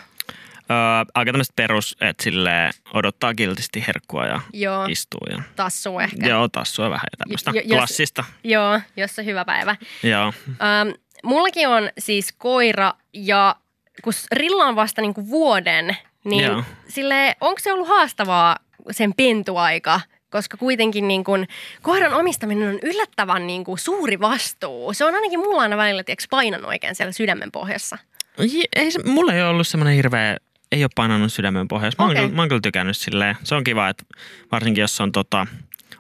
Öö, 0.72 0.78
aika 1.14 1.32
tämmöistä 1.32 1.54
perus, 1.56 1.98
että 2.02 2.24
sille 2.24 2.70
odottaa 2.94 3.34
kiltisti 3.34 3.84
herkkua 3.88 4.26
ja 4.26 4.42
Joo, 4.54 4.86
istuu. 4.86 5.20
Ja, 5.30 5.42
tassu 5.56 6.00
ehkä. 6.00 6.28
joo, 6.28 6.48
tassua 6.48 6.90
vähän 6.90 7.06
ja 7.12 7.18
tämmöistä 7.18 7.52
Jo- 7.56 7.62
jos- 7.66 7.78
klassista. 7.78 8.24
Joo, 8.44 8.80
jos 8.98 9.16
se 9.16 9.26
hyvä 9.26 9.46
päivä. 9.46 9.76
Joo. 10.04 10.34
Ähm, 10.50 10.90
mullakin 11.24 11.68
on 11.68 11.90
siis 11.98 12.34
koira 12.38 12.94
ja 13.14 13.56
kun 14.04 14.14
Rilla 14.32 14.66
on 14.66 14.76
vasta 14.76 15.02
niinku 15.02 15.30
vuoden, 15.30 15.98
niin 16.24 16.44
Joo. 16.44 16.64
sille 16.88 17.36
onko 17.42 17.60
se 17.60 17.74
ollut 17.74 17.88
haastavaa 17.88 18.58
sen 18.92 19.14
pentuaika? 19.14 20.02
Koska 20.30 20.58
kuitenkin 20.58 21.08
niin 21.08 21.24
kun, 21.24 21.46
koiran 21.82 22.14
omistaminen 22.14 22.70
on 22.70 22.80
yllättävän 22.84 23.48
niin 23.48 23.64
kun, 23.64 23.80
suuri 23.80 24.20
vastuu. 24.20 24.94
Se 24.94 25.06
on 25.06 25.16
ainakin 25.16 25.40
mulla 25.40 25.62
aina 25.62 25.78
välillä 25.78 26.04
tiiäks, 26.04 26.28
painanut 26.30 26.68
oikein 26.68 26.96
siellä 26.96 27.12
sydämen 27.12 27.52
pohjassa. 27.52 27.98
Ei, 28.76 28.92
se, 28.92 29.04
mulla 29.04 29.34
ei 29.34 29.42
ole 29.42 29.50
ollut 29.50 29.68
semmoinen 29.68 29.96
hirveä, 29.96 30.38
ei 30.72 30.84
ole 30.84 30.90
painanut 30.96 31.34
sydämen 31.34 31.68
pohjassa. 31.68 32.04
Mä, 32.04 32.06
oon 32.06 32.12
Okei. 32.12 32.24
kyllä, 32.24 32.36
mä 32.36 32.42
oon 32.42 32.50
kyllä 32.50 32.62
tykännyt 32.62 32.98
silleen. 32.98 33.38
Se 33.44 33.56
on 33.56 33.64
kiva, 33.64 33.90
että 33.90 34.04
varsinkin 34.52 34.82
jos 34.82 35.02
on 35.02 35.12
tota, 35.12 35.48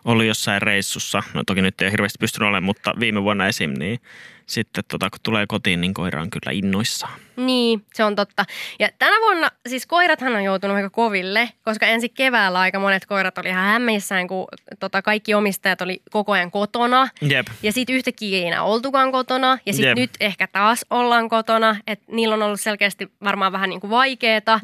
ollut 0.07 0.25
jossain 0.25 0.61
reissussa, 0.61 1.23
no 1.33 1.43
toki 1.43 1.61
nyt 1.61 1.81
ei 1.81 1.85
ole 1.85 1.91
hirveästi 1.91 2.17
pystynyt 2.19 2.47
olemaan, 2.47 2.63
mutta 2.63 2.93
viime 2.99 3.23
vuonna 3.23 3.47
esim. 3.47 3.73
niin 3.79 3.99
sitten 4.47 4.83
tota, 4.87 5.09
kun 5.09 5.19
tulee 5.23 5.45
kotiin, 5.47 5.81
niin 5.81 5.93
koira 5.93 6.21
on 6.21 6.29
kyllä 6.29 6.51
innoissaan. 6.51 7.19
Niin, 7.35 7.85
se 7.93 8.03
on 8.03 8.15
totta. 8.15 8.45
Ja 8.79 8.89
tänä 8.99 9.19
vuonna 9.21 9.51
siis 9.67 9.85
koirathan 9.85 10.35
on 10.35 10.43
joutunut 10.43 10.75
aika 10.75 10.89
koville, 10.89 11.49
koska 11.63 11.85
ensi 11.85 12.09
keväällä 12.09 12.59
aika 12.59 12.79
monet 12.79 13.05
koirat 13.05 13.37
oli 13.37 13.49
ihan 13.49 13.65
hämmeissään, 13.65 14.27
kun 14.27 14.47
tota, 14.79 15.01
kaikki 15.01 15.33
omistajat 15.33 15.81
oli 15.81 16.01
koko 16.11 16.31
ajan 16.31 16.51
kotona. 16.51 17.07
Jep. 17.21 17.47
Ja 17.63 17.71
sitten 17.71 17.95
yhtäkkiä 17.95 18.37
ei 18.37 18.47
enää 18.47 18.63
oltukaan 18.63 19.11
kotona. 19.11 19.57
Ja 19.65 19.73
sitten 19.73 19.97
nyt 19.97 20.11
ehkä 20.19 20.47
taas 20.47 20.85
ollaan 20.89 21.29
kotona. 21.29 21.75
Että 21.87 22.05
niillä 22.11 22.35
on 22.35 22.41
ollut 22.41 22.61
selkeästi 22.61 23.11
varmaan 23.23 23.51
vähän 23.51 23.69
niin 23.69 23.81
kuin 23.81 23.91
vaikeeta. 23.91 24.59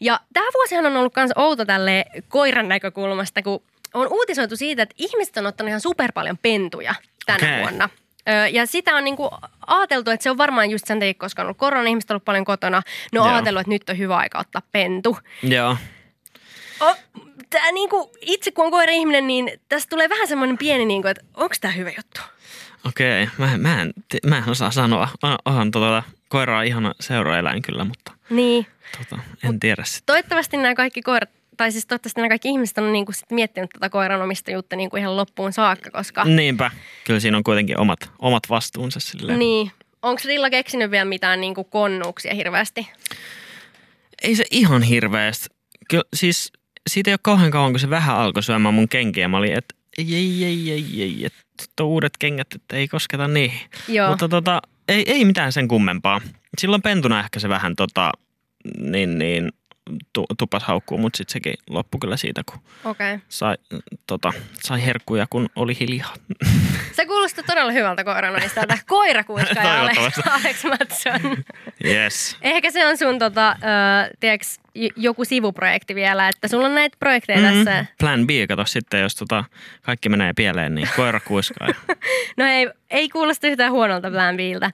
Ja 0.00 0.20
tämä 0.32 0.46
vuosihan 0.54 0.86
on 0.86 0.96
ollut 0.96 1.16
myös 1.16 1.30
outo 1.36 1.64
tälle 1.64 2.04
koiran 2.28 2.68
näkökulmasta, 2.68 3.42
kun 3.42 3.62
on 3.96 4.08
uutisoitu 4.10 4.56
siitä, 4.56 4.82
että 4.82 4.94
ihmiset 4.98 5.36
on 5.36 5.46
ottanut 5.46 5.68
ihan 5.68 5.80
super 5.80 6.12
paljon 6.12 6.38
pentuja 6.38 6.94
tänä 7.26 7.36
Okei. 7.36 7.60
vuonna. 7.60 7.88
Ja 8.52 8.66
sitä 8.66 8.96
on 8.96 9.04
niinku 9.04 9.30
ajateltu, 9.66 10.10
että 10.10 10.24
se 10.24 10.30
on 10.30 10.38
varmaan 10.38 10.70
just 10.70 10.86
sen 10.86 10.98
takia, 10.98 11.14
koska 11.14 11.42
on 11.42 11.46
ollut 11.46 11.56
korona, 11.58 11.88
ihmiset 11.88 12.10
on 12.10 12.14
ollut 12.14 12.24
paljon 12.24 12.44
kotona. 12.44 12.82
Ne 13.12 13.20
on 13.20 13.26
Joo. 13.26 13.34
ajatellut, 13.34 13.60
että 13.60 13.70
nyt 13.70 13.88
on 13.90 13.98
hyvä 13.98 14.16
aika 14.16 14.38
ottaa 14.38 14.62
pentu. 14.72 15.18
Joo. 15.42 15.76
Oh, 16.80 16.96
tää 17.50 17.72
niinku, 17.72 18.12
itse 18.20 18.50
kun 18.50 18.64
on 18.64 18.70
koira-ihminen, 18.70 19.26
niin 19.26 19.60
tästä 19.68 19.90
tulee 19.90 20.08
vähän 20.08 20.28
semmoinen 20.28 20.58
pieni, 20.58 20.84
niinku, 20.84 21.08
että 21.08 21.24
onko 21.34 21.54
tämä 21.60 21.72
hyvä 21.72 21.90
juttu? 21.96 22.20
Okei, 22.88 23.28
mä, 23.38 23.58
mä, 23.58 23.82
en, 23.82 23.92
mä 24.26 24.38
en 24.38 24.48
osaa 24.50 24.70
sanoa. 24.70 25.08
On, 25.22 25.36
onhan 25.44 25.70
tota, 25.70 26.02
koira 26.28 26.58
on 26.58 26.64
ihana 26.64 26.94
seuraeläin 27.00 27.62
kyllä, 27.62 27.84
mutta 27.84 28.12
Niin. 28.30 28.66
tota, 28.98 29.22
en 29.44 29.60
tiedä 29.60 29.84
sitä. 29.84 30.02
Toivottavasti 30.06 30.56
nämä 30.56 30.74
kaikki 30.74 31.02
koirat, 31.02 31.30
tai 31.56 31.72
siis 31.72 31.86
toivottavasti 31.86 32.20
nämä 32.20 32.28
kaikki 32.28 32.48
ihmiset 32.48 32.78
on 32.78 32.92
niinku 32.92 33.12
sit 33.12 33.30
miettinyt 33.30 33.70
tätä 33.70 33.90
koiran 33.90 34.22
omistajuutta 34.22 34.76
niinku 34.76 34.96
ihan 34.96 35.16
loppuun 35.16 35.52
saakka, 35.52 35.90
koska 35.90 36.24
Niinpä. 36.24 36.70
Kyllä 37.04 37.20
siinä 37.20 37.36
on 37.36 37.44
kuitenkin 37.44 37.80
omat, 37.80 37.98
omat 38.18 38.42
vastuunsa 38.50 39.00
silleen. 39.00 39.38
niin. 39.38 39.70
Onko 40.02 40.22
Rilla 40.24 40.50
keksinyt 40.50 40.90
vielä 40.90 41.04
mitään 41.04 41.40
niinku 41.40 41.64
konnuuksia 41.64 42.34
hirveästi? 42.34 42.88
Ei 44.22 44.36
se 44.36 44.44
ihan 44.50 44.82
hirveästi. 44.82 45.48
Kyllä, 45.90 46.04
siis 46.14 46.52
siitä 46.90 47.10
ei 47.10 47.12
ole 47.12 47.18
kauhean 47.22 47.50
kauan, 47.50 47.72
kun 47.72 47.80
se 47.80 47.90
vähän 47.90 48.16
alkoi 48.16 48.42
syömään 48.42 48.74
mun 48.74 48.88
kenkiä. 48.88 49.28
Mä 49.28 49.36
olin, 49.36 49.52
että 49.52 49.74
ei, 49.98 50.14
ei, 50.14 50.44
ei, 50.44 50.70
ei, 50.70 51.02
ei, 51.02 51.24
että 51.24 51.84
uudet 51.84 52.12
kengät, 52.18 52.46
että 52.54 52.76
ei 52.76 52.88
kosketa 52.88 53.28
niihin. 53.28 53.60
Joo. 53.88 54.08
Mutta 54.08 54.28
tota, 54.28 54.62
ei, 54.88 55.04
ei 55.06 55.24
mitään 55.24 55.52
sen 55.52 55.68
kummempaa. 55.68 56.20
Silloin 56.58 56.82
pentuna 56.82 57.20
ehkä 57.20 57.40
se 57.40 57.48
vähän 57.48 57.76
tota, 57.76 58.12
niin, 58.78 59.18
niin, 59.18 59.52
tu, 60.12 60.26
tupas 60.38 60.64
haukkuu, 60.64 60.98
mutta 60.98 61.16
sitten 61.16 61.32
sekin 61.32 61.54
loppui 61.70 61.98
kyllä 62.00 62.16
siitä, 62.16 62.42
kun 62.50 62.60
Okei. 62.84 63.14
Okay. 63.14 63.26
sai, 63.28 63.56
tota, 64.06 64.32
sai 64.62 64.86
herkkuja, 64.86 65.26
kun 65.30 65.48
oli 65.56 65.76
hiljaa. 65.80 66.14
Se 66.96 67.06
kuulostaa 67.06 67.44
todella 67.46 67.72
hyvältä 67.72 68.04
koiranomistajalta. 68.04 68.78
Koirakuiskaaja 68.86 69.82
Alex. 69.82 70.18
Alex 70.30 70.64
Mattsson. 70.64 71.36
Yes. 71.84 72.36
Ehkä 72.42 72.70
se 72.70 72.86
on 72.86 72.98
sun 72.98 73.18
tota, 73.18 73.50
ö, 73.50 74.16
tiiäks, 74.20 74.60
joku 74.96 75.24
sivuprojekti 75.24 75.94
vielä, 75.94 76.28
että 76.28 76.48
sulla 76.48 76.66
on 76.66 76.74
näitä 76.74 76.96
projekteja 77.00 77.38
mm-hmm. 77.38 77.64
tässä. 77.64 77.86
Plan 78.00 78.26
B, 78.26 78.30
kato 78.48 78.64
sitten, 78.64 79.00
jos 79.00 79.14
tota, 79.14 79.44
kaikki 79.82 80.08
menee 80.08 80.32
pieleen, 80.36 80.74
niin 80.74 80.88
koira 80.96 81.20
kuiskaa. 81.20 81.68
No 82.36 82.44
ei, 82.44 82.68
ei 82.90 83.08
kuulosta 83.08 83.46
yhtään 83.46 83.72
huonolta 83.72 84.10
Plan 84.10 84.36
Biltä. 84.36 84.70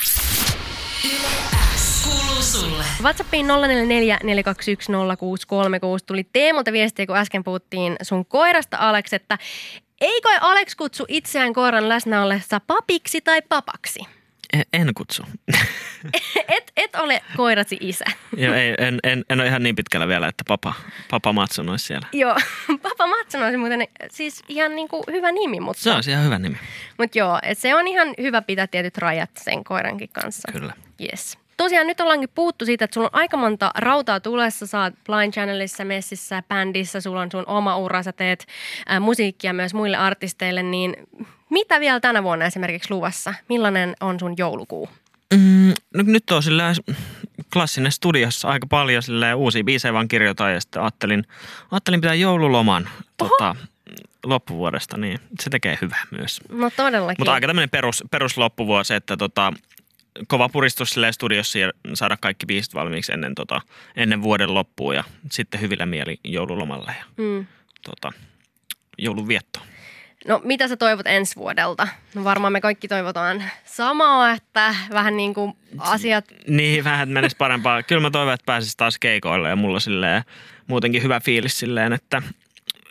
Sulle. 2.52 2.85
WhatsAppiin 3.02 3.47
044 3.47 4.18
421 4.23 4.92
0636 5.18 6.04
tuli 6.06 6.26
Teemulta 6.32 6.73
viestiä, 6.73 7.06
kun 7.06 7.16
äsken 7.16 7.44
puhuttiin 7.44 7.97
sun 8.02 8.26
koirasta 8.26 8.76
Alex, 8.80 9.12
että 9.12 9.38
eikö 10.00 10.28
Alex 10.40 10.75
kutsu 10.75 11.04
itseään 11.09 11.52
koiran 11.52 11.88
läsnä 11.88 12.23
ollessa 12.23 12.61
papiksi 12.61 13.21
tai 13.21 13.42
papaksi? 13.42 14.00
En, 14.52 14.64
en 14.73 14.94
kutsu. 14.94 15.23
Et, 16.49 16.73
et 16.76 16.94
ole 16.94 17.23
koirasi 17.37 17.76
isä. 17.80 18.04
Joo, 18.37 18.54
ei, 18.54 18.75
en, 18.78 18.99
en, 19.02 19.25
en 19.30 19.40
ole 19.40 19.49
ihan 19.49 19.62
niin 19.62 19.76
pitkällä 19.76 20.09
vielä, 20.09 20.28
että 20.28 20.44
papa, 20.49 20.75
papa 21.11 21.32
Matson 21.32 21.68
olisi 21.68 21.87
siellä. 21.87 22.06
Joo, 22.12 22.37
Papa 22.82 23.06
Matson 23.06 23.42
olisi 23.42 23.56
muuten 23.56 23.88
siis 24.11 24.42
ihan 24.49 24.76
niinku 24.76 25.04
hyvä 25.11 25.32
nimi, 25.32 25.61
mutta, 25.61 25.82
Se 25.82 25.90
on 25.90 26.02
ihan 26.09 26.25
hyvä 26.25 26.38
nimi. 26.38 26.56
mutta 26.99 27.18
joo, 27.18 27.38
et 27.42 27.59
se 27.59 27.75
on 27.75 27.88
ihan 27.88 28.09
hyvä 28.21 28.42
pitää 28.42 28.66
tietyt 28.66 28.99
rajat 28.99 29.30
sen 29.40 29.64
koirankin 29.64 30.09
kanssa. 30.09 30.52
Kyllä. 30.52 30.75
Yes. 31.02 31.38
Tosiaan 31.56 31.87
nyt 31.87 32.00
ollaankin 32.00 32.28
puhuttu 32.35 32.64
siitä, 32.64 32.85
että 32.85 32.94
sulla 32.94 33.06
on 33.06 33.21
aika 33.21 33.37
monta 33.37 33.71
rautaa 33.75 34.21
tulessa. 34.21 34.66
Sä 34.66 34.80
oot 34.82 34.94
Blind 35.06 35.32
Channelissa, 35.32 35.85
Messissä, 35.85 36.42
bändissä, 36.49 37.00
sulla 37.00 37.21
on 37.21 37.30
sun 37.30 37.44
oma 37.47 37.76
ura, 37.76 38.02
sä 38.02 38.12
teet 38.12 38.47
ää, 38.87 39.00
musiikkia 39.00 39.52
myös 39.52 39.75
muille 39.75 39.97
artisteille. 39.97 40.62
Niin 40.62 40.97
mitä 41.50 41.80
vielä 41.80 42.00
tänä 42.00 42.23
vuonna 42.23 42.44
esimerkiksi 42.44 42.90
luvassa? 42.90 43.35
Millainen 43.49 43.97
on 44.00 44.21
sun 44.21 44.35
joulukuu? 44.38 44.88
Mm, 45.35 45.73
no 45.94 46.02
nyt 46.06 46.30
on 46.30 46.42
sillä 46.42 46.75
klassinen 47.52 47.92
studiossa 47.92 48.49
aika 48.49 48.66
paljon 48.66 49.02
silleen 49.02 49.37
uusia 49.37 49.64
biisejä 49.64 49.92
vaan 49.92 50.09
kirjoitan 50.09 50.52
ja 50.52 50.61
sitten 50.61 50.82
ajattelin, 50.82 51.25
ajattelin 51.71 52.00
pitää 52.00 52.14
joululoman 52.14 52.88
tota, 53.16 53.56
loppuvuodesta, 54.25 54.97
niin 54.97 55.18
se 55.40 55.50
tekee 55.50 55.78
hyvää 55.82 56.06
myös. 56.11 56.40
No 56.49 56.71
todellakin. 56.71 57.16
Mutta 57.21 57.32
aika 57.32 57.47
tämmöinen 57.47 57.71
perus, 57.71 58.04
perus 58.11 58.38
loppuvuosi, 58.38 58.94
että 58.94 59.16
tota, 59.16 59.52
kova 60.28 60.49
puristus 60.49 60.90
silleen 60.90 61.12
studiossa 61.12 61.59
ja 61.59 61.73
saada 61.95 62.16
kaikki 62.21 62.47
biisit 62.47 62.75
valmiiksi 62.75 63.12
ennen, 63.12 63.35
tota, 63.35 63.61
ennen 63.97 64.23
vuoden 64.23 64.54
loppua 64.54 64.95
ja 64.95 65.04
sitten 65.31 65.61
hyvillä 65.61 65.87
mieli 65.87 66.21
joululomalle 66.25 66.95
ja 66.99 67.04
Mm. 67.16 67.47
tota, 67.85 68.12
joulun 68.99 69.28
viettoon. 69.28 69.66
No 70.28 70.40
mitä 70.45 70.69
sä 70.69 70.76
toivot 70.76 71.07
ensi 71.07 71.37
vuodelta? 71.37 71.88
No 72.14 72.25
varmaan 72.25 72.52
me 72.52 72.61
kaikki 72.61 72.88
toivotaan 72.88 73.42
samaa, 73.64 74.31
että 74.33 74.75
vähän 74.90 75.16
niin 75.16 75.35
kuin 75.35 75.52
asiat... 75.78 76.25
Niin, 76.49 76.85
vähän 76.85 77.09
että 77.09 77.12
menisi 77.14 77.37
parempaa. 77.37 77.83
Kyllä 77.88 78.00
mä 78.00 78.11
toivon, 78.11 78.35
että 78.35 78.47
pääsisi 78.47 78.76
taas 78.76 78.99
keikoille 78.99 79.49
ja 79.49 79.57
mulla 79.57 79.81
silleen 79.81 80.23
muutenkin 80.66 81.02
hyvä 81.02 81.21
fiilis 81.21 81.59
silleen, 81.59 81.92
että, 81.92 82.23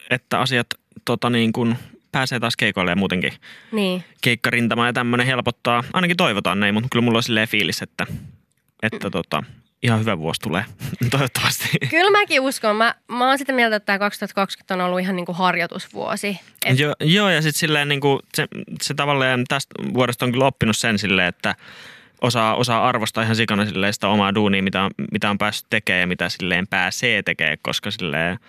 että 0.10 0.40
asiat 0.40 0.68
tota 1.06 1.30
niin 1.30 1.54
kuin 1.54 1.76
pääsee 2.12 2.40
taas 2.40 2.56
keikoille 2.56 2.92
ja 2.92 2.96
muutenkin 2.96 3.34
Niin. 3.72 4.04
keikkarintama 4.22 4.86
ja 4.86 4.94
tämmöinen 4.94 5.28
helpottaa. 5.28 5.84
Ainakin 5.94 6.18
toivotaan 6.18 6.60
näin, 6.60 6.74
mutta 6.74 6.88
kyllä 6.92 7.04
mulla 7.04 7.18
on 7.18 7.24
silleen 7.24 7.48
fiilis, 7.48 7.82
että, 7.82 8.08
että 8.84 9.10
tota, 9.10 9.44
ihan 9.84 10.00
hyvä 10.00 10.18
vuosi 10.18 10.42
tulee 10.42 10.66
toivottavasti. 11.12 11.68
Kyllä 11.90 12.12
mäkin 12.12 12.42
uskon. 12.42 12.76
Mä, 12.76 12.96
mä 13.08 13.28
oon 13.28 13.38
sitä 13.38 13.54
mieltä, 13.54 13.76
että 13.76 13.86
tämä 13.86 14.00
2020 14.00 14.74
on 14.74 14.82
ollut 14.82 15.00
ihan 15.00 15.16
niin 15.16 15.26
kuin 15.26 15.38
harjoitusvuosi. 15.38 16.40
Et, 16.66 16.80
Jo, 16.80 16.94
joo, 17.00 17.30
ja 17.30 17.42
sitten 17.42 17.60
silleen 17.60 17.88
niin 17.88 18.02
kuin 18.02 18.20
se, 18.34 18.48
se 18.82 18.94
tavallaan 18.94 19.44
tästä 19.48 19.74
vuodesta 19.94 20.26
on 20.26 20.32
kyllä 20.32 20.46
oppinut 20.46 20.78
sen 20.78 21.00
silleen, 21.00 21.28
että 21.28 21.56
osaa, 22.22 22.56
osaa 22.56 22.88
arvostaa 22.88 23.24
ihan 23.24 23.36
sikana 23.36 23.66
silleen 23.66 23.94
sitä 23.94 24.08
omaa 24.08 24.36
duunia, 24.36 24.64
mitä, 24.64 24.90
mitä 25.12 25.30
on 25.30 25.38
päässyt 25.38 25.68
tekemään 25.70 26.02
ja 26.02 26.08
mitä 26.08 26.30
silleen 26.30 26.68
pääsee 26.68 27.24
tekemään, 27.24 27.58
koska 27.62 27.92
silleen 27.92 28.40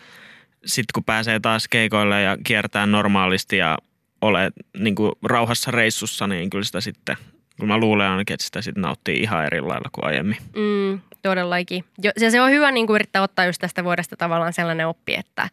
sitten 0.66 0.92
kun 0.94 1.04
pääsee 1.04 1.40
taas 1.40 1.68
keikoille 1.68 2.22
ja 2.22 2.36
kiertää 2.44 2.86
normaalisti 2.86 3.56
ja 3.56 3.78
ole 4.20 4.50
niin 4.78 4.94
kuin 4.94 5.12
rauhassa 5.24 5.70
reissussa, 5.70 6.26
niin 6.26 6.50
kyllä 6.50 6.64
sitä 6.64 6.80
sitten, 6.80 7.16
kun 7.60 7.68
mä 7.68 7.78
luulen 7.78 8.06
ainakin, 8.10 8.34
että 8.34 8.46
sitä 8.46 8.62
sitten 8.62 8.82
nauttii 8.82 9.16
ihan 9.20 9.46
eri 9.46 9.60
lailla 9.60 9.88
kuin 9.92 10.04
aiemmin. 10.04 10.36
mm, 10.56 11.00
todellakin. 11.22 11.84
Jo, 12.02 12.10
ja 12.20 12.30
se 12.30 12.40
on 12.40 12.50
hyvä 12.50 12.70
niin 12.72 12.86
kuin 12.86 12.94
yrittää 12.94 13.22
ottaa 13.22 13.44
just 13.44 13.60
tästä 13.60 13.84
vuodesta 13.84 14.16
tavallaan 14.16 14.52
sellainen 14.52 14.86
oppi, 14.88 15.14
että 15.14 15.48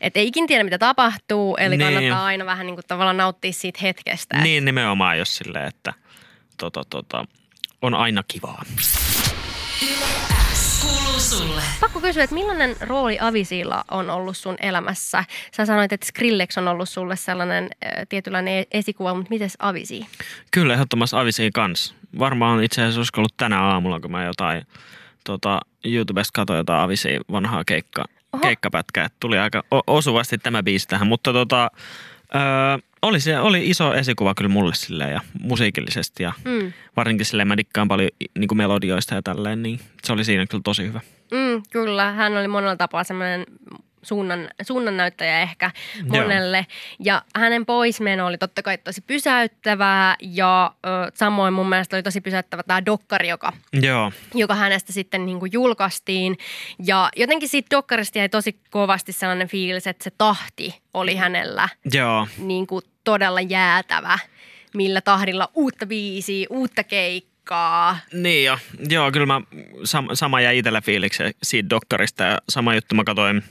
et 0.00 0.16
ei 0.16 0.26
ikin 0.26 0.46
tiedä, 0.46 0.64
mitä 0.64 0.78
tapahtuu. 0.78 1.56
Eli 1.56 1.76
Niin. 1.76 1.92
kannattaa 1.94 2.24
aina 2.24 2.46
vähän 2.46 2.66
niin 2.66 2.74
kuin 2.76 2.84
tavallaan 2.88 3.16
nauttia 3.16 3.52
siitä 3.52 3.78
hetkestä. 3.82 4.36
Niin 4.42 4.64
nimenomaan, 4.64 5.18
jos 5.18 5.36
silleen, 5.36 5.66
että 5.68 5.92
tota, 6.56 6.82
tota, 6.90 7.24
on 7.82 7.94
aina 7.94 8.22
kivaa. 8.28 8.62
Kuuluu 10.82 11.20
sulle. 11.20 11.62
Pakko 11.80 12.00
kysyä, 12.00 12.24
että 12.24 12.34
millainen 12.34 12.76
rooli 12.80 13.18
Avisilla 13.20 13.84
on 13.90 14.10
ollut 14.10 14.36
sun 14.36 14.56
elämässä? 14.60 15.24
Sä 15.56 15.66
sanoit, 15.66 15.92
että 15.92 16.06
Skrillex 16.06 16.58
on 16.58 16.68
ollut 16.68 16.88
sulle 16.88 17.16
sellainen 17.16 17.64
äh, 17.64 17.90
tietynlainen 18.08 18.54
e- 18.58 18.64
esikuva, 18.70 19.14
mutta 19.14 19.30
miten 19.30 19.50
Avisi? 19.58 20.06
Kyllä, 20.50 20.74
ehdottomasti 20.74 21.16
Avisiin 21.16 21.52
kanssa. 21.52 21.94
Varmaan 22.18 22.64
itse 22.64 22.82
asiassa 22.82 23.00
olisiko 23.00 23.20
ollut 23.20 23.36
tänä 23.36 23.62
aamulla, 23.62 24.00
kun 24.00 24.10
mä 24.10 24.24
jotain 24.24 24.66
tota, 25.24 25.60
YouTubesta 25.84 26.30
katsoin 26.34 26.58
jotain 26.58 26.80
Avisiin 26.82 27.20
vanhaa 27.32 27.62
keikka, 27.64 28.04
Oho. 28.32 28.40
keikkapätkää. 28.42 29.08
Tuli 29.20 29.38
aika 29.38 29.62
o- 29.74 29.82
osuvasti 29.96 30.38
tämä 30.38 30.62
biisi 30.62 30.88
tähän, 30.88 31.06
mutta 31.06 31.32
tota, 31.32 31.70
öö, 32.34 32.40
oli, 33.02 33.20
se, 33.20 33.38
oli 33.40 33.70
iso 33.70 33.94
esikuva 33.94 34.34
kyllä 34.34 34.48
mulle 34.48 34.74
silleen 34.74 35.12
ja 35.12 35.20
musiikillisesti 35.42 36.22
ja 36.22 36.32
Mm. 36.44 36.72
varsinkin 36.96 37.26
silleen 37.26 37.48
mä 37.48 37.56
dikkaan 37.56 37.88
paljon 37.88 38.08
niin 38.38 38.56
melodioista 38.56 39.14
ja 39.14 39.22
tälleen, 39.22 39.62
niin 39.62 39.80
se 40.04 40.12
oli 40.12 40.24
siinä 40.24 40.46
kyllä 40.46 40.62
tosi 40.64 40.86
hyvä. 40.86 41.00
Mm, 41.32 41.62
kyllä, 41.72 42.12
hän 42.12 42.36
oli 42.36 42.48
monella 42.48 42.76
tapaa 42.76 43.04
semmoinen 43.04 43.44
suunnan, 44.02 44.48
suunnannäyttäjä 44.62 45.40
ehkä 45.40 45.70
monelle. 46.06 46.66
Ja 47.04 47.22
hänen 47.36 47.66
poismeno 47.66 48.26
oli 48.26 48.38
totta 48.38 48.62
kai 48.62 48.78
tosi 48.78 49.00
pysäyttävää 49.00 50.16
ja 50.20 50.74
ö, 50.86 51.10
samoin 51.14 51.54
mun 51.54 51.68
mielestä 51.68 51.96
oli 51.96 52.02
tosi 52.02 52.20
pysäyttävä 52.20 52.62
tämä 52.62 52.86
dokkari, 52.86 53.28
joka, 53.28 53.52
Joo. 53.72 54.12
joka 54.34 54.54
hänestä 54.54 54.92
sitten 54.92 55.26
niin 55.26 55.40
kuin 55.40 55.52
julkaistiin. 55.52 56.38
Ja 56.86 57.10
jotenkin 57.16 57.48
siitä 57.48 57.76
dokkarista 57.76 58.18
jäi 58.18 58.28
tosi 58.28 58.60
kovasti 58.70 59.12
sellainen 59.12 59.48
fiilis, 59.48 59.86
että 59.86 60.04
se 60.04 60.10
tahti 60.18 60.80
oli 60.94 61.16
hänellä 61.16 61.68
Joo. 61.92 62.26
niin 62.38 62.66
kuin 62.66 62.84
todella 63.04 63.40
jäätävä, 63.40 64.18
millä 64.74 65.00
tahdilla 65.00 65.48
uutta 65.54 65.86
biisiä, 65.86 66.46
uutta 66.50 66.84
keikkaa. 66.84 67.98
Niin 68.12 68.44
jo. 68.44 68.58
Joo, 68.88 69.12
kyllä 69.12 69.26
mä 69.26 69.40
sam, 69.84 70.08
sama 70.14 70.40
jäi 70.40 70.58
itsellä 70.58 70.80
fiiliksi 70.80 71.22
siitä 71.42 71.70
dokkarista 71.70 72.24
ja 72.24 72.38
sama 72.48 72.74
juttu 72.74 72.94
mä 72.94 73.04
katoin, 73.04 73.42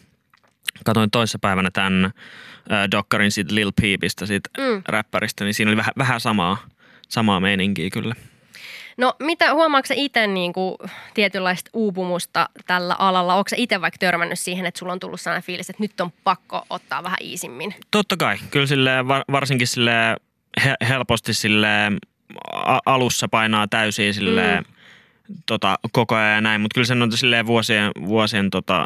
katoin 0.85 1.11
toissapäivänä 1.11 1.71
tämän 1.71 2.05
äh, 2.05 2.11
dokkarin 2.91 3.31
siitä 3.31 3.55
Lil 3.55 3.71
Peepistä, 3.81 4.25
siitä 4.25 4.49
Mm. 4.57 4.83
räppäristä, 4.87 5.43
niin 5.43 5.53
siinä 5.53 5.69
oli 5.69 5.77
vähän, 5.77 5.93
vähän 5.97 6.19
samaa, 6.19 6.57
samaa 7.09 7.39
meininkiä 7.39 7.89
kyllä. 7.89 8.15
No 8.97 9.13
mitä, 9.19 9.53
huomaatko 9.53 9.93
itse 9.97 10.27
niin 10.27 10.53
kuin 10.53 10.75
tietynlaista 11.13 11.69
uupumusta 11.73 12.49
tällä 12.67 12.95
alalla? 12.99 13.35
Onko 13.35 13.49
itse 13.55 13.81
vaikka 13.81 13.97
törmännyt 13.97 14.39
siihen, 14.39 14.65
että 14.65 14.79
sulla 14.79 14.93
on 14.93 14.99
tullut 14.99 15.21
sellainen 15.21 15.43
fiilis, 15.45 15.69
että 15.69 15.83
nyt 15.83 16.01
on 16.01 16.11
pakko 16.23 16.65
ottaa 16.69 17.03
vähän 17.03 17.17
iisimmin? 17.21 17.75
Totta 17.91 18.17
kai, 18.17 18.37
kyllä 18.51 18.65
sille 18.65 18.91
varsinkin 19.31 19.67
sille 19.67 19.91
he, 20.65 20.75
helposti 20.89 21.33
sille 21.33 21.67
alussa 22.85 23.27
painaa 23.27 23.67
täysin 23.67 24.13
sille 24.13 24.57
Mm. 24.59 24.65
tota, 25.45 25.79
koko 25.91 26.15
ajan 26.15 26.35
ja 26.35 26.41
näin, 26.41 26.61
mutta 26.61 26.73
kyllä 26.73 26.85
sen 26.87 27.01
on 27.01 27.11
silleen 27.11 27.45
vuosien, 27.45 27.91
vuosien 28.05 28.49
tota, 28.49 28.85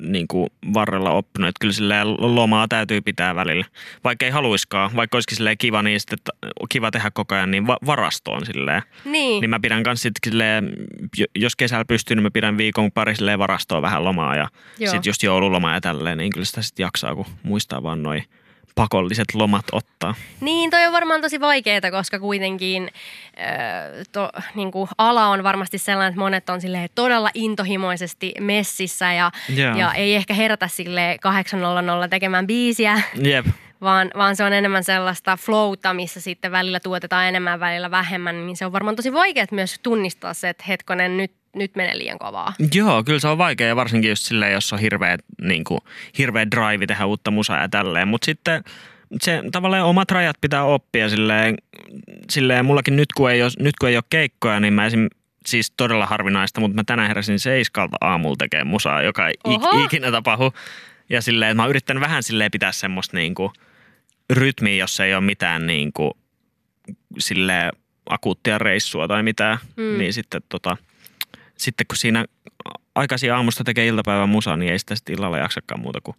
niin 0.00 0.28
kuin 0.28 0.46
varrella 0.74 1.10
oppinut, 1.10 1.48
että 1.48 1.58
kyllä 1.60 1.72
silleen 1.72 2.06
lomaa 2.34 2.68
täytyy 2.68 3.00
pitää 3.00 3.34
välillä. 3.34 3.64
Vaikka 4.04 4.24
ei 4.24 4.30
haluiskaan, 4.30 4.90
vaikka 4.96 5.16
olisikin 5.16 5.36
silleen 5.36 5.58
kiva, 5.58 5.82
niin 5.82 6.00
sitten, 6.00 6.16
että 6.18 6.32
kiva 6.68 6.90
tehdä 6.90 7.10
koko 7.10 7.34
ajan, 7.34 7.50
niin 7.50 7.66
va- 7.66 7.78
varastoon 7.86 8.46
silleen. 8.46 8.82
Niin. 9.04 9.40
Niin 9.40 9.50
mä 9.50 9.60
pidän 9.60 9.82
kanssa 9.82 10.02
sitten 10.02 10.30
silleen, 10.32 10.72
jo- 11.16 11.26
jos 11.34 11.56
kesällä 11.56 11.84
pystyy, 11.84 12.16
niin 12.16 12.22
mä 12.22 12.30
pidän 12.30 12.58
viikon 12.58 12.92
pari 12.92 13.16
silleen 13.16 13.38
varastoon 13.38 13.82
vähän 13.82 14.04
lomaa 14.04 14.36
ja 14.36 14.48
sitten 14.90 15.10
just 15.10 15.22
joululoma 15.22 15.72
ja 15.74 15.80
tälleen, 15.80 16.18
niin 16.18 16.32
kyllä 16.32 16.46
sitä 16.46 16.62
sitten 16.62 16.84
jaksaa, 16.84 17.14
kun 17.14 17.26
muistaa 17.42 17.82
vaan 17.82 18.02
noin 18.02 18.24
pakolliset 18.74 19.34
lomat 19.34 19.64
ottaa. 19.72 20.14
Niin, 20.40 20.70
toi 20.70 20.86
on 20.86 20.92
varmaan 20.92 21.20
tosi 21.20 21.40
vaikeaa, 21.40 21.90
koska 21.90 22.18
kuitenkin 22.18 22.90
ö, 23.38 24.04
to, 24.12 24.30
niin 24.54 24.72
kuin 24.72 24.88
ala 24.98 25.26
on 25.26 25.42
varmasti 25.42 25.78
sellainen, 25.78 26.10
että 26.10 26.20
monet 26.20 26.50
on 26.50 26.60
silleen 26.60 26.88
todella 26.94 27.30
intohimoisesti 27.34 28.34
messissä 28.40 29.12
ja, 29.12 29.30
Joo. 29.56 29.76
ja 29.76 29.92
ei 29.92 30.14
ehkä 30.14 30.34
herätä 30.34 30.68
sille 30.68 31.16
800 31.20 32.08
tekemään 32.08 32.46
biisiä, 32.46 33.02
Jep. 33.22 33.46
vaan, 33.80 34.10
vaan 34.16 34.36
se 34.36 34.44
on 34.44 34.52
enemmän 34.52 34.84
sellaista 34.84 35.36
flowta, 35.36 35.94
missä 35.94 36.20
sitten 36.20 36.52
välillä 36.52 36.80
tuotetaan 36.80 37.26
enemmän, 37.26 37.60
välillä 37.60 37.90
vähemmän, 37.90 38.46
niin 38.46 38.56
se 38.56 38.66
on 38.66 38.72
varmaan 38.72 38.96
tosi 38.96 39.12
vaikea 39.12 39.46
myös 39.50 39.80
tunnistaa 39.82 40.34
se, 40.34 40.48
että 40.48 40.64
hetkonen, 40.68 41.16
nyt, 41.16 41.32
nyt 41.54 41.76
menee 41.76 41.98
liian 41.98 42.18
kovaa. 42.18 42.52
Joo, 42.74 43.04
kyllä 43.04 43.18
se 43.18 43.28
on 43.28 43.38
vaikea 43.38 43.66
ja 43.66 43.76
varsinkin 43.76 44.10
just 44.10 44.24
silleen, 44.24 44.52
jos 44.52 44.72
on 44.72 44.78
hirveä, 44.78 45.18
niin 45.42 45.64
kuin, 45.64 45.80
hirveä 46.18 46.46
drive 46.50 46.86
tehdä 46.86 47.06
uutta 47.06 47.30
musaa 47.30 47.62
ja 47.62 47.68
tälleen. 47.68 48.08
Mutta 48.08 48.24
sitten 48.24 48.64
se 49.22 49.42
tavallaan 49.52 49.84
omat 49.84 50.10
rajat 50.10 50.36
pitää 50.40 50.64
oppia 50.64 51.08
silleen, 51.08 51.54
silleen 52.30 52.64
mullakin 52.64 52.96
nyt 52.96 53.12
kun, 53.16 53.30
ei 53.30 53.42
ole, 53.42 53.50
nyt 53.58 53.76
kun 53.76 53.88
ei 53.88 53.96
ole 53.96 54.04
keikkoja, 54.10 54.60
niin 54.60 54.74
mä 54.74 54.86
esim, 54.86 55.08
siis 55.46 55.70
todella 55.76 56.06
harvinaista, 56.06 56.60
mutta 56.60 56.74
mä 56.74 56.84
tänään 56.84 57.08
heräsin 57.08 57.38
seiskalta 57.38 57.96
aamulla 58.00 58.36
tekemään 58.38 58.66
musaa, 58.66 59.02
joka 59.02 59.28
ei 59.28 59.34
Oho. 59.44 59.78
ik, 59.78 59.84
ikinä 59.84 60.10
tapahdu. 60.10 60.52
Ja 61.10 61.22
silleen, 61.22 61.50
että 61.50 61.56
mä 61.56 61.62
oon 61.62 61.70
yrittänyt 61.70 62.00
vähän 62.00 62.22
silleen 62.22 62.50
pitää 62.50 62.72
semmoista 62.72 63.16
niin 63.16 63.34
kuin, 63.34 63.52
rytmiä, 64.30 64.74
jos 64.74 65.00
ei 65.00 65.14
ole 65.14 65.24
mitään 65.24 65.66
niin 65.66 65.92
kuin, 65.92 66.10
silleen 67.18 67.72
akuuttia 68.10 68.58
reissua 68.58 69.08
tai 69.08 69.22
mitään, 69.22 69.58
mm. 69.76 69.98
niin 69.98 70.12
sitten 70.12 70.42
tota, 70.48 70.76
sitten 71.58 71.86
kun 71.86 71.96
siinä 71.96 72.24
aikaisin 72.94 73.32
aamusta 73.32 73.64
tekee 73.64 73.86
iltapäivän 73.86 74.28
musaa, 74.28 74.56
niin 74.56 74.72
ei 74.72 74.78
sitä 74.78 74.94
sitten 74.94 75.14
illalla 75.14 75.38
jaksakaan 75.38 75.80
muuta 75.80 76.00
kuin 76.00 76.16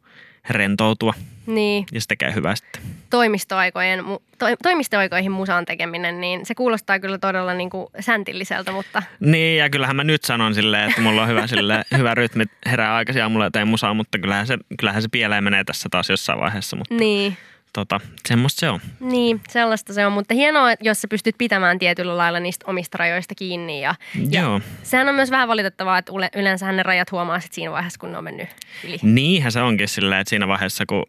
rentoutua. 0.49 1.13
Niin, 1.45 1.85
Ja 1.91 2.01
se 2.01 2.07
tekee 2.07 2.33
hyvää 2.35 2.55
sitten. 2.55 2.81
toimistoaikojen, 3.09 3.99
to, 4.37 4.45
toimistoaikoihin 4.63 5.31
musaan 5.31 5.65
tekeminen, 5.65 6.21
niin 6.21 6.45
se 6.45 6.55
kuulostaa 6.55 6.99
kyllä 6.99 7.17
todella 7.17 7.53
niin 7.53 7.69
kuin 7.69 7.87
säntilliseltä, 7.99 8.71
mutta 8.71 9.03
Niin, 9.19 9.57
ja 9.57 9.69
kyllähän 9.69 9.95
mä 9.95 10.03
nyt 10.03 10.23
sanon 10.23 10.55
silleen, 10.55 10.89
että 10.89 11.01
mulla 11.01 11.21
on 11.21 11.27
hyvä, 11.27 11.47
silleen, 11.57 11.85
hyvä 11.97 12.15
rytmi, 12.15 12.43
herää 12.65 12.95
aikaisin 12.95 13.23
aamulla 13.23 13.45
ja 13.45 13.51
teen 13.51 13.67
musaa, 13.67 13.93
mutta 13.93 14.19
kyllähän 14.19 14.47
se, 14.47 14.57
kyllähän 14.79 15.01
se 15.01 15.07
pieleen 15.11 15.43
menee 15.43 15.63
tässä 15.63 15.89
taas 15.91 16.09
jossain 16.09 16.39
vaiheessa. 16.39 16.75
Mutta 16.75 16.95
niin, 16.95 17.37
tota, 17.75 17.99
semmoista 18.27 18.59
se 18.59 18.69
on. 18.69 18.79
niin, 18.99 19.41
sellaista 19.49 19.93
se 19.93 20.05
on. 20.05 20.13
Mutta 20.13 20.33
hienoa, 20.33 20.67
jos 20.81 21.01
sä 21.01 21.07
pystyt 21.07 21.35
pitämään 21.37 21.79
tietyllä 21.79 22.17
lailla 22.17 22.39
niistä 22.39 22.65
omista 22.69 22.97
rajoista 22.97 23.35
kiinni. 23.35 23.81
Ja, 23.81 23.95
ja 24.29 24.41
Joo. 24.41 24.61
sehän 24.83 25.09
on 25.09 25.15
myös 25.15 25.31
vähän 25.31 25.47
valitettavaa, 25.47 25.97
että 25.97 26.11
yle- 26.15 26.29
yleensä 26.35 26.71
ne 26.71 26.83
rajat 26.83 27.11
huomaa 27.11 27.39
sit 27.39 27.53
siinä 27.53 27.71
vaiheessa, 27.71 27.99
kun 27.99 28.11
ne 28.11 28.17
on 28.17 28.23
mennyt 28.23 28.47
yli. 28.83 28.97
Niinhän 29.01 29.51
se 29.51 29.61
onkin 29.61 29.87
silleen, 29.87 30.21
että 30.21 30.29
siinä 30.29 30.47
vaiheessa, 30.47 30.83
kun 30.85 31.05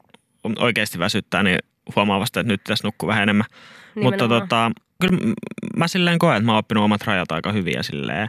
oikeasti 0.58 0.98
väsyttää, 0.98 1.42
niin 1.42 1.58
huomaa 1.96 2.20
vasta, 2.20 2.40
että 2.40 2.52
nyt 2.52 2.64
tässä 2.64 2.88
nukkuu 2.88 3.06
vähän 3.06 3.22
enemmän. 3.22 3.46
Mutta 3.94 4.00
Nimenomaan. 4.16 4.42
tota, 4.42 4.70
kyllä 5.00 5.34
mä 5.76 5.88
silleen 5.88 6.18
koen, 6.18 6.36
että 6.36 6.46
mä 6.46 6.52
oon 6.52 6.58
oppinut 6.58 6.84
omat 6.84 7.02
rajat 7.06 7.32
aika 7.32 7.52
hyvin 7.52 7.74
ja 7.74 7.82
silleen 7.82 8.28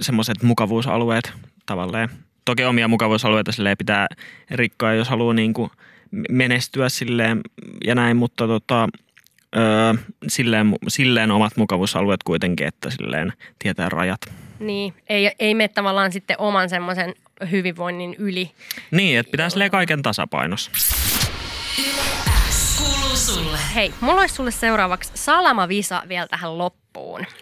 semmoiset 0.00 0.42
mukavuusalueet 0.42 1.32
tavallaan. 1.66 2.08
Toki 2.44 2.64
omia 2.64 2.88
mukavuusalueita 2.88 3.52
silleen 3.52 3.76
pitää 3.76 4.06
rikkoa, 4.50 4.92
jos 4.92 5.08
haluaa 5.08 5.34
niin 5.34 5.52
kuin 5.54 5.70
menestyä 6.30 6.88
silleen 6.88 7.40
ja 7.84 7.94
näin, 7.94 8.16
mutta 8.16 8.46
tota, 8.46 8.88
öö, 9.56 9.94
silleen, 10.28 10.74
silleen 10.88 11.30
omat 11.30 11.56
mukavuusalueet 11.56 12.22
kuitenkin, 12.22 12.66
että 12.66 12.90
silleen 12.90 13.32
tietää 13.58 13.88
rajat. 13.88 14.20
Niin, 14.58 14.94
ei, 15.08 15.30
ei 15.38 15.54
mene 15.54 15.68
tavallaan 15.68 16.12
sitten 16.12 16.40
oman 16.40 16.68
semmoisen 16.68 17.14
hyvinvoinnin 17.50 18.14
yli. 18.18 18.50
Niin, 18.90 19.18
että 19.18 19.30
pitää 19.30 19.50
silleen 19.50 19.70
kaiken 19.70 20.02
tasapainossa. 20.02 20.70
Hei, 23.74 23.92
mulla 24.00 24.20
olisi 24.20 24.34
sulle 24.34 24.50
seuraavaksi 24.50 25.10
salamavisa 25.14 26.02
vielä 26.08 26.26
tähän 26.26 26.58
loppuun. 26.58 26.85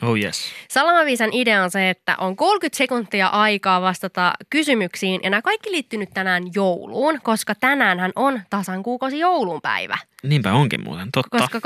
Oh 0.02 0.16
yes. 0.18 0.52
Salamaviisan 0.70 1.30
idea 1.32 1.62
on 1.62 1.70
se, 1.70 1.90
että 1.90 2.16
on 2.18 2.36
30 2.36 2.76
sekuntia 2.76 3.26
aikaa 3.26 3.80
vastata 3.82 4.32
kysymyksiin 4.50 5.20
ja 5.24 5.30
nämä 5.30 5.42
kaikki 5.42 5.70
liittyy 5.70 5.98
nyt 5.98 6.10
tänään 6.14 6.42
jouluun, 6.54 7.20
koska 7.22 7.54
tänäänhän 7.54 8.12
on 8.16 8.40
tasan 8.50 8.82
kuukausi 8.82 9.18
joulunpäivä, 9.18 9.98
Niinpä 10.24 10.52
onkin 10.52 10.84
muuten, 10.84 11.08
totta. 11.12 11.38
koska 11.38 11.58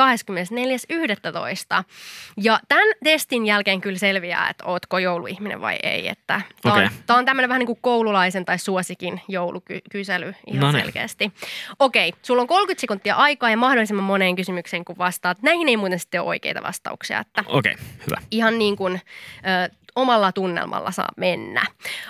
24.11. 1.79 1.85
Ja 2.37 2.61
tämän 2.68 2.88
testin 3.05 3.46
jälkeen 3.46 3.81
kyllä 3.81 3.98
selviää, 3.98 4.48
että 4.51 4.64
ootko 4.64 4.98
jouluihminen 4.98 5.61
vai 5.61 5.79
ei. 5.83 6.09
Että 6.09 6.40
tämä 6.62 6.74
on, 6.74 6.85
Okei. 6.85 6.98
tää 7.07 7.16
on 7.16 7.24
tämmöinen 7.24 7.48
vähän 7.48 7.59
niin 7.59 7.66
kuin 7.66 7.79
koululaisen 7.83 8.44
tai 8.44 8.59
suosikin 8.59 9.20
joulukysely 9.29 10.35
ihan 10.46 10.61
Noniin. 10.61 10.85
selkeästi. 10.85 11.33
Okei, 11.79 12.12
sulla 12.22 12.42
on 12.42 12.48
30 12.48 12.81
sekuntia 12.81 13.14
aikaa 13.14 13.51
ja 13.51 13.57
mahdollisimman 13.57 14.05
moneen 14.05 14.37
kysymykseen, 14.37 14.85
kun 14.85 14.98
vastaat. 14.98 15.42
Näihin 15.42 15.68
ei 15.68 15.77
muuten 15.77 15.98
sitten 15.98 16.20
ole 16.20 16.29
oikeita 16.29 16.62
vastauksia, 16.62 17.24
Okei, 17.46 17.72
okay, 17.72 17.78
hyvä. 18.07 18.21
ihan 18.31 18.59
niin 18.59 18.77
kuin 18.77 19.01
ö, 19.64 19.75
omalla 19.97 20.33
tunnelmalla 20.33 20.91
saa 20.91 21.09
mennä. 21.17 21.62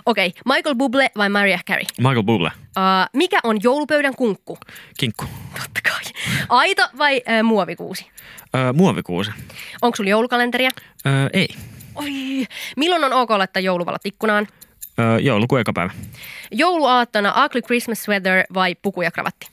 Okei, 0.07 0.33
Michael 0.44 0.74
Bublé 0.76 1.09
vai 1.16 1.28
Mariah 1.28 1.64
Carey? 1.64 1.85
Michael 1.98 2.22
Bublé, 2.22 2.50
Ö, 2.57 2.81
mikä 3.12 3.38
on 3.42 3.59
joulupöydän 3.62 4.14
kunkku? 4.16 4.59
kinkku. 4.98 5.24
Totta 5.54 5.81
kai. 5.90 6.12
Aito 6.48 6.88
vai 6.98 7.22
ö, 7.38 7.42
muovikuusi? 7.42 8.07
Öö, 8.57 8.72
muovikuusi. 8.72 9.31
Onko 9.83 9.96
sulla 9.96 10.11
joulukalenteria? 10.11 10.70
Öö, 11.07 11.12
ei. 11.33 11.48
Oi, 11.94 12.11
milloin 12.76 13.04
on 13.04 13.12
ok 13.12 13.31
laittaa 13.31 13.61
jouluvalot 13.61 14.07
ikkunaan? 14.07 14.46
Öö, 14.98 15.18
joulukuun 15.18 15.61
eka 15.61 15.72
päivä. 15.72 15.92
Jouluaattona 16.52 17.44
Ugly 17.44 17.62
Christmas 17.62 18.02
Sweater 18.02 18.44
vai 18.54 18.74
puku 18.83 19.02
ja 19.02 19.11
kravatti? 19.11 19.48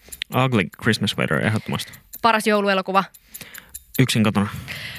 Ugly 0.46 0.64
Christmas 0.84 1.12
Sweater 1.12 1.46
ehdottomasti. 1.46 1.92
Paras 2.22 2.48
jouluelokuva? 2.48 3.04
Yksin 4.00 4.24
kotona. 4.24 4.48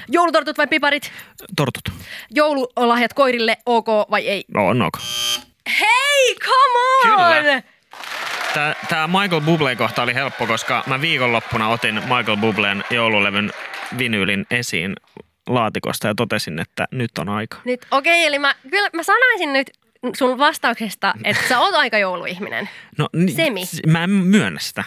Joulutortut 0.07 0.57
vai 0.57 0.67
piparit? 0.67 1.11
Tortut. 1.55 1.91
Joululahjat 2.29 3.13
koirille 3.13 3.57
ok 3.65 3.87
vai 4.11 4.27
ei? 4.27 4.45
No, 4.53 4.67
on 4.67 4.81
ok. 4.81 4.97
Hei, 5.79 6.35
come 6.35 7.13
on! 7.13 7.43
Kyllä. 7.43 7.63
Tää, 8.53 8.75
tää 8.89 9.07
Michael 9.07 9.41
Bublé-kohta 9.41 10.03
oli 10.03 10.13
helppo, 10.13 10.47
koska 10.47 10.83
mä 10.87 11.01
viikonloppuna 11.01 11.67
otin 11.69 11.95
Michael 11.95 12.37
Bublén 12.37 12.83
joululevyn 12.89 13.51
vinyylin 13.97 14.45
esiin 14.51 14.95
laatikosta 15.47 16.07
ja 16.07 16.15
totesin, 16.15 16.59
että 16.59 16.87
nyt 16.91 17.17
on 17.17 17.29
aika. 17.29 17.57
Nyt, 17.65 17.87
okei, 17.91 18.25
eli 18.25 18.39
mä, 18.39 18.55
kyllä 18.69 18.89
mä 18.93 19.03
sanoisin 19.03 19.53
nyt 19.53 19.71
sun 20.17 20.37
vastauksesta, 20.37 21.13
että 21.23 21.47
sä 21.49 21.59
oot 21.59 21.75
aika 21.75 21.97
jouluihminen. 21.97 22.69
No, 22.97 23.09
Semi. 23.35 23.61
Mä 23.87 24.03
en 24.03 24.09
myönnä 24.09 24.59
sitä, 24.59 24.83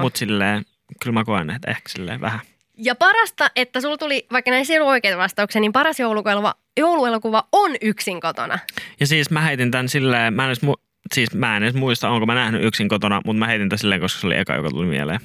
mutta 0.00 0.18
silleen, 0.18 0.64
kyllä 1.02 1.14
mä 1.14 1.24
koen, 1.24 1.50
että 1.50 1.70
ehkä 1.70 1.88
silleen 1.88 2.20
vähän. 2.20 2.40
Ja 2.84 2.94
parasta, 2.94 3.50
että 3.56 3.80
sulla 3.80 3.96
tuli, 3.96 4.26
vaikka 4.32 4.50
näissä 4.50 4.72
ei 4.72 4.78
ollut 4.78 4.90
oikeita 4.90 5.18
vastauksia, 5.18 5.60
niin 5.60 5.72
paras 5.72 6.00
jouluelokuva, 6.00 6.54
jouluelokuva 6.80 7.48
on 7.52 7.70
yksin 7.82 8.20
kotona. 8.20 8.58
Ja 9.00 9.06
siis 9.06 9.30
mä 9.30 9.40
heitin 9.40 9.70
tän 9.70 9.88
silleen, 9.88 10.34
mä 10.34 10.44
en 10.44 10.48
edes 10.48 10.62
mu- 10.62 10.82
siis 11.14 11.34
mä 11.34 11.56
en 11.56 11.62
edes 11.62 11.74
muista, 11.74 12.08
onko 12.08 12.26
mä 12.26 12.34
nähnyt 12.34 12.64
yksin 12.64 12.88
kotona, 12.88 13.20
mutta 13.24 13.38
mä 13.38 13.46
heitin 13.46 13.68
tämän 13.68 13.78
silleen, 13.78 14.00
koska 14.00 14.20
se 14.20 14.26
oli 14.26 14.36
eka, 14.38 14.54
joka 14.54 14.70
tuli 14.70 14.86
mieleen. 14.86 15.20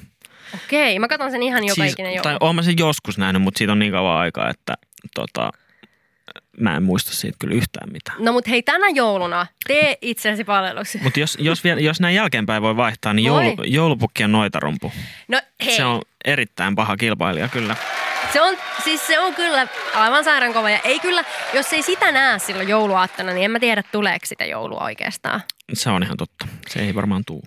Okei, 0.54 0.98
mä 0.98 1.08
katson 1.08 1.30
sen 1.30 1.42
ihan 1.42 1.64
joka 1.64 1.74
siis, 1.74 1.92
ikinen 1.92 2.12
joulu. 2.12 2.22
tai 2.22 2.36
oon 2.40 2.54
mä 2.54 2.62
sen 2.62 2.78
joskus 2.78 3.18
nähnyt, 3.18 3.42
mutta 3.42 3.58
siitä 3.58 3.72
on 3.72 3.78
niin 3.78 3.92
kauan 3.92 4.18
aikaa, 4.18 4.50
että 4.50 4.74
tota, 5.14 5.50
mä 6.60 6.76
en 6.76 6.82
muista 6.82 7.12
siitä 7.12 7.36
kyllä 7.40 7.54
yhtään 7.54 7.92
mitään. 7.92 8.24
No 8.24 8.32
mut 8.32 8.48
hei, 8.48 8.62
tänä 8.62 8.86
jouluna 8.94 9.46
tee 9.66 9.98
itsesi 10.02 10.44
palveluksi. 10.44 10.98
Mutta 11.02 11.20
jos, 11.20 11.38
jos, 11.40 11.64
vielä, 11.64 11.80
jos 11.80 12.00
näin 12.00 12.14
jälkeenpäin 12.14 12.62
voi 12.62 12.76
vaihtaa, 12.76 13.14
niin 13.14 13.26
joulu, 13.26 13.56
joulupukki 13.64 14.24
on 14.24 14.32
noitarumpu. 14.32 14.92
No 15.28 15.40
hei, 15.64 15.76
Se 15.76 15.84
on 15.84 16.02
erittäin 16.24 16.74
paha 16.74 16.96
kilpailija 16.96 17.48
kyllä. 17.48 17.76
Se 18.32 18.40
on, 18.40 18.56
siis 18.84 19.06
se 19.06 19.20
on 19.20 19.34
kyllä 19.34 19.68
aivan 19.94 20.24
sairaan 20.24 20.52
kova. 20.52 20.70
Ja 20.70 20.78
ei 20.84 21.00
kyllä, 21.00 21.24
jos 21.54 21.72
ei 21.72 21.82
sitä 21.82 22.12
näe 22.12 22.38
silloin 22.38 22.68
jouluaattona, 22.68 23.32
niin 23.32 23.44
en 23.44 23.50
mä 23.50 23.60
tiedä, 23.60 23.82
tuleeko 23.92 24.26
sitä 24.26 24.44
joulua 24.44 24.84
oikeastaan. 24.84 25.42
Se 25.72 25.90
on 25.90 26.02
ihan 26.02 26.16
totta. 26.16 26.46
Se 26.68 26.80
ei 26.80 26.94
varmaan 26.94 27.22
tuu. 27.26 27.42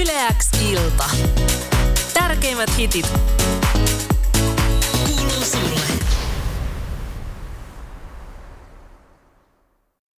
Yle 0.00 0.12
X 0.38 0.50
ilta 0.70 1.04
tärkeimmät 2.30 2.78
hitit. 2.78 3.12
Kuuluu 5.06 5.44
sulle. 5.44 5.79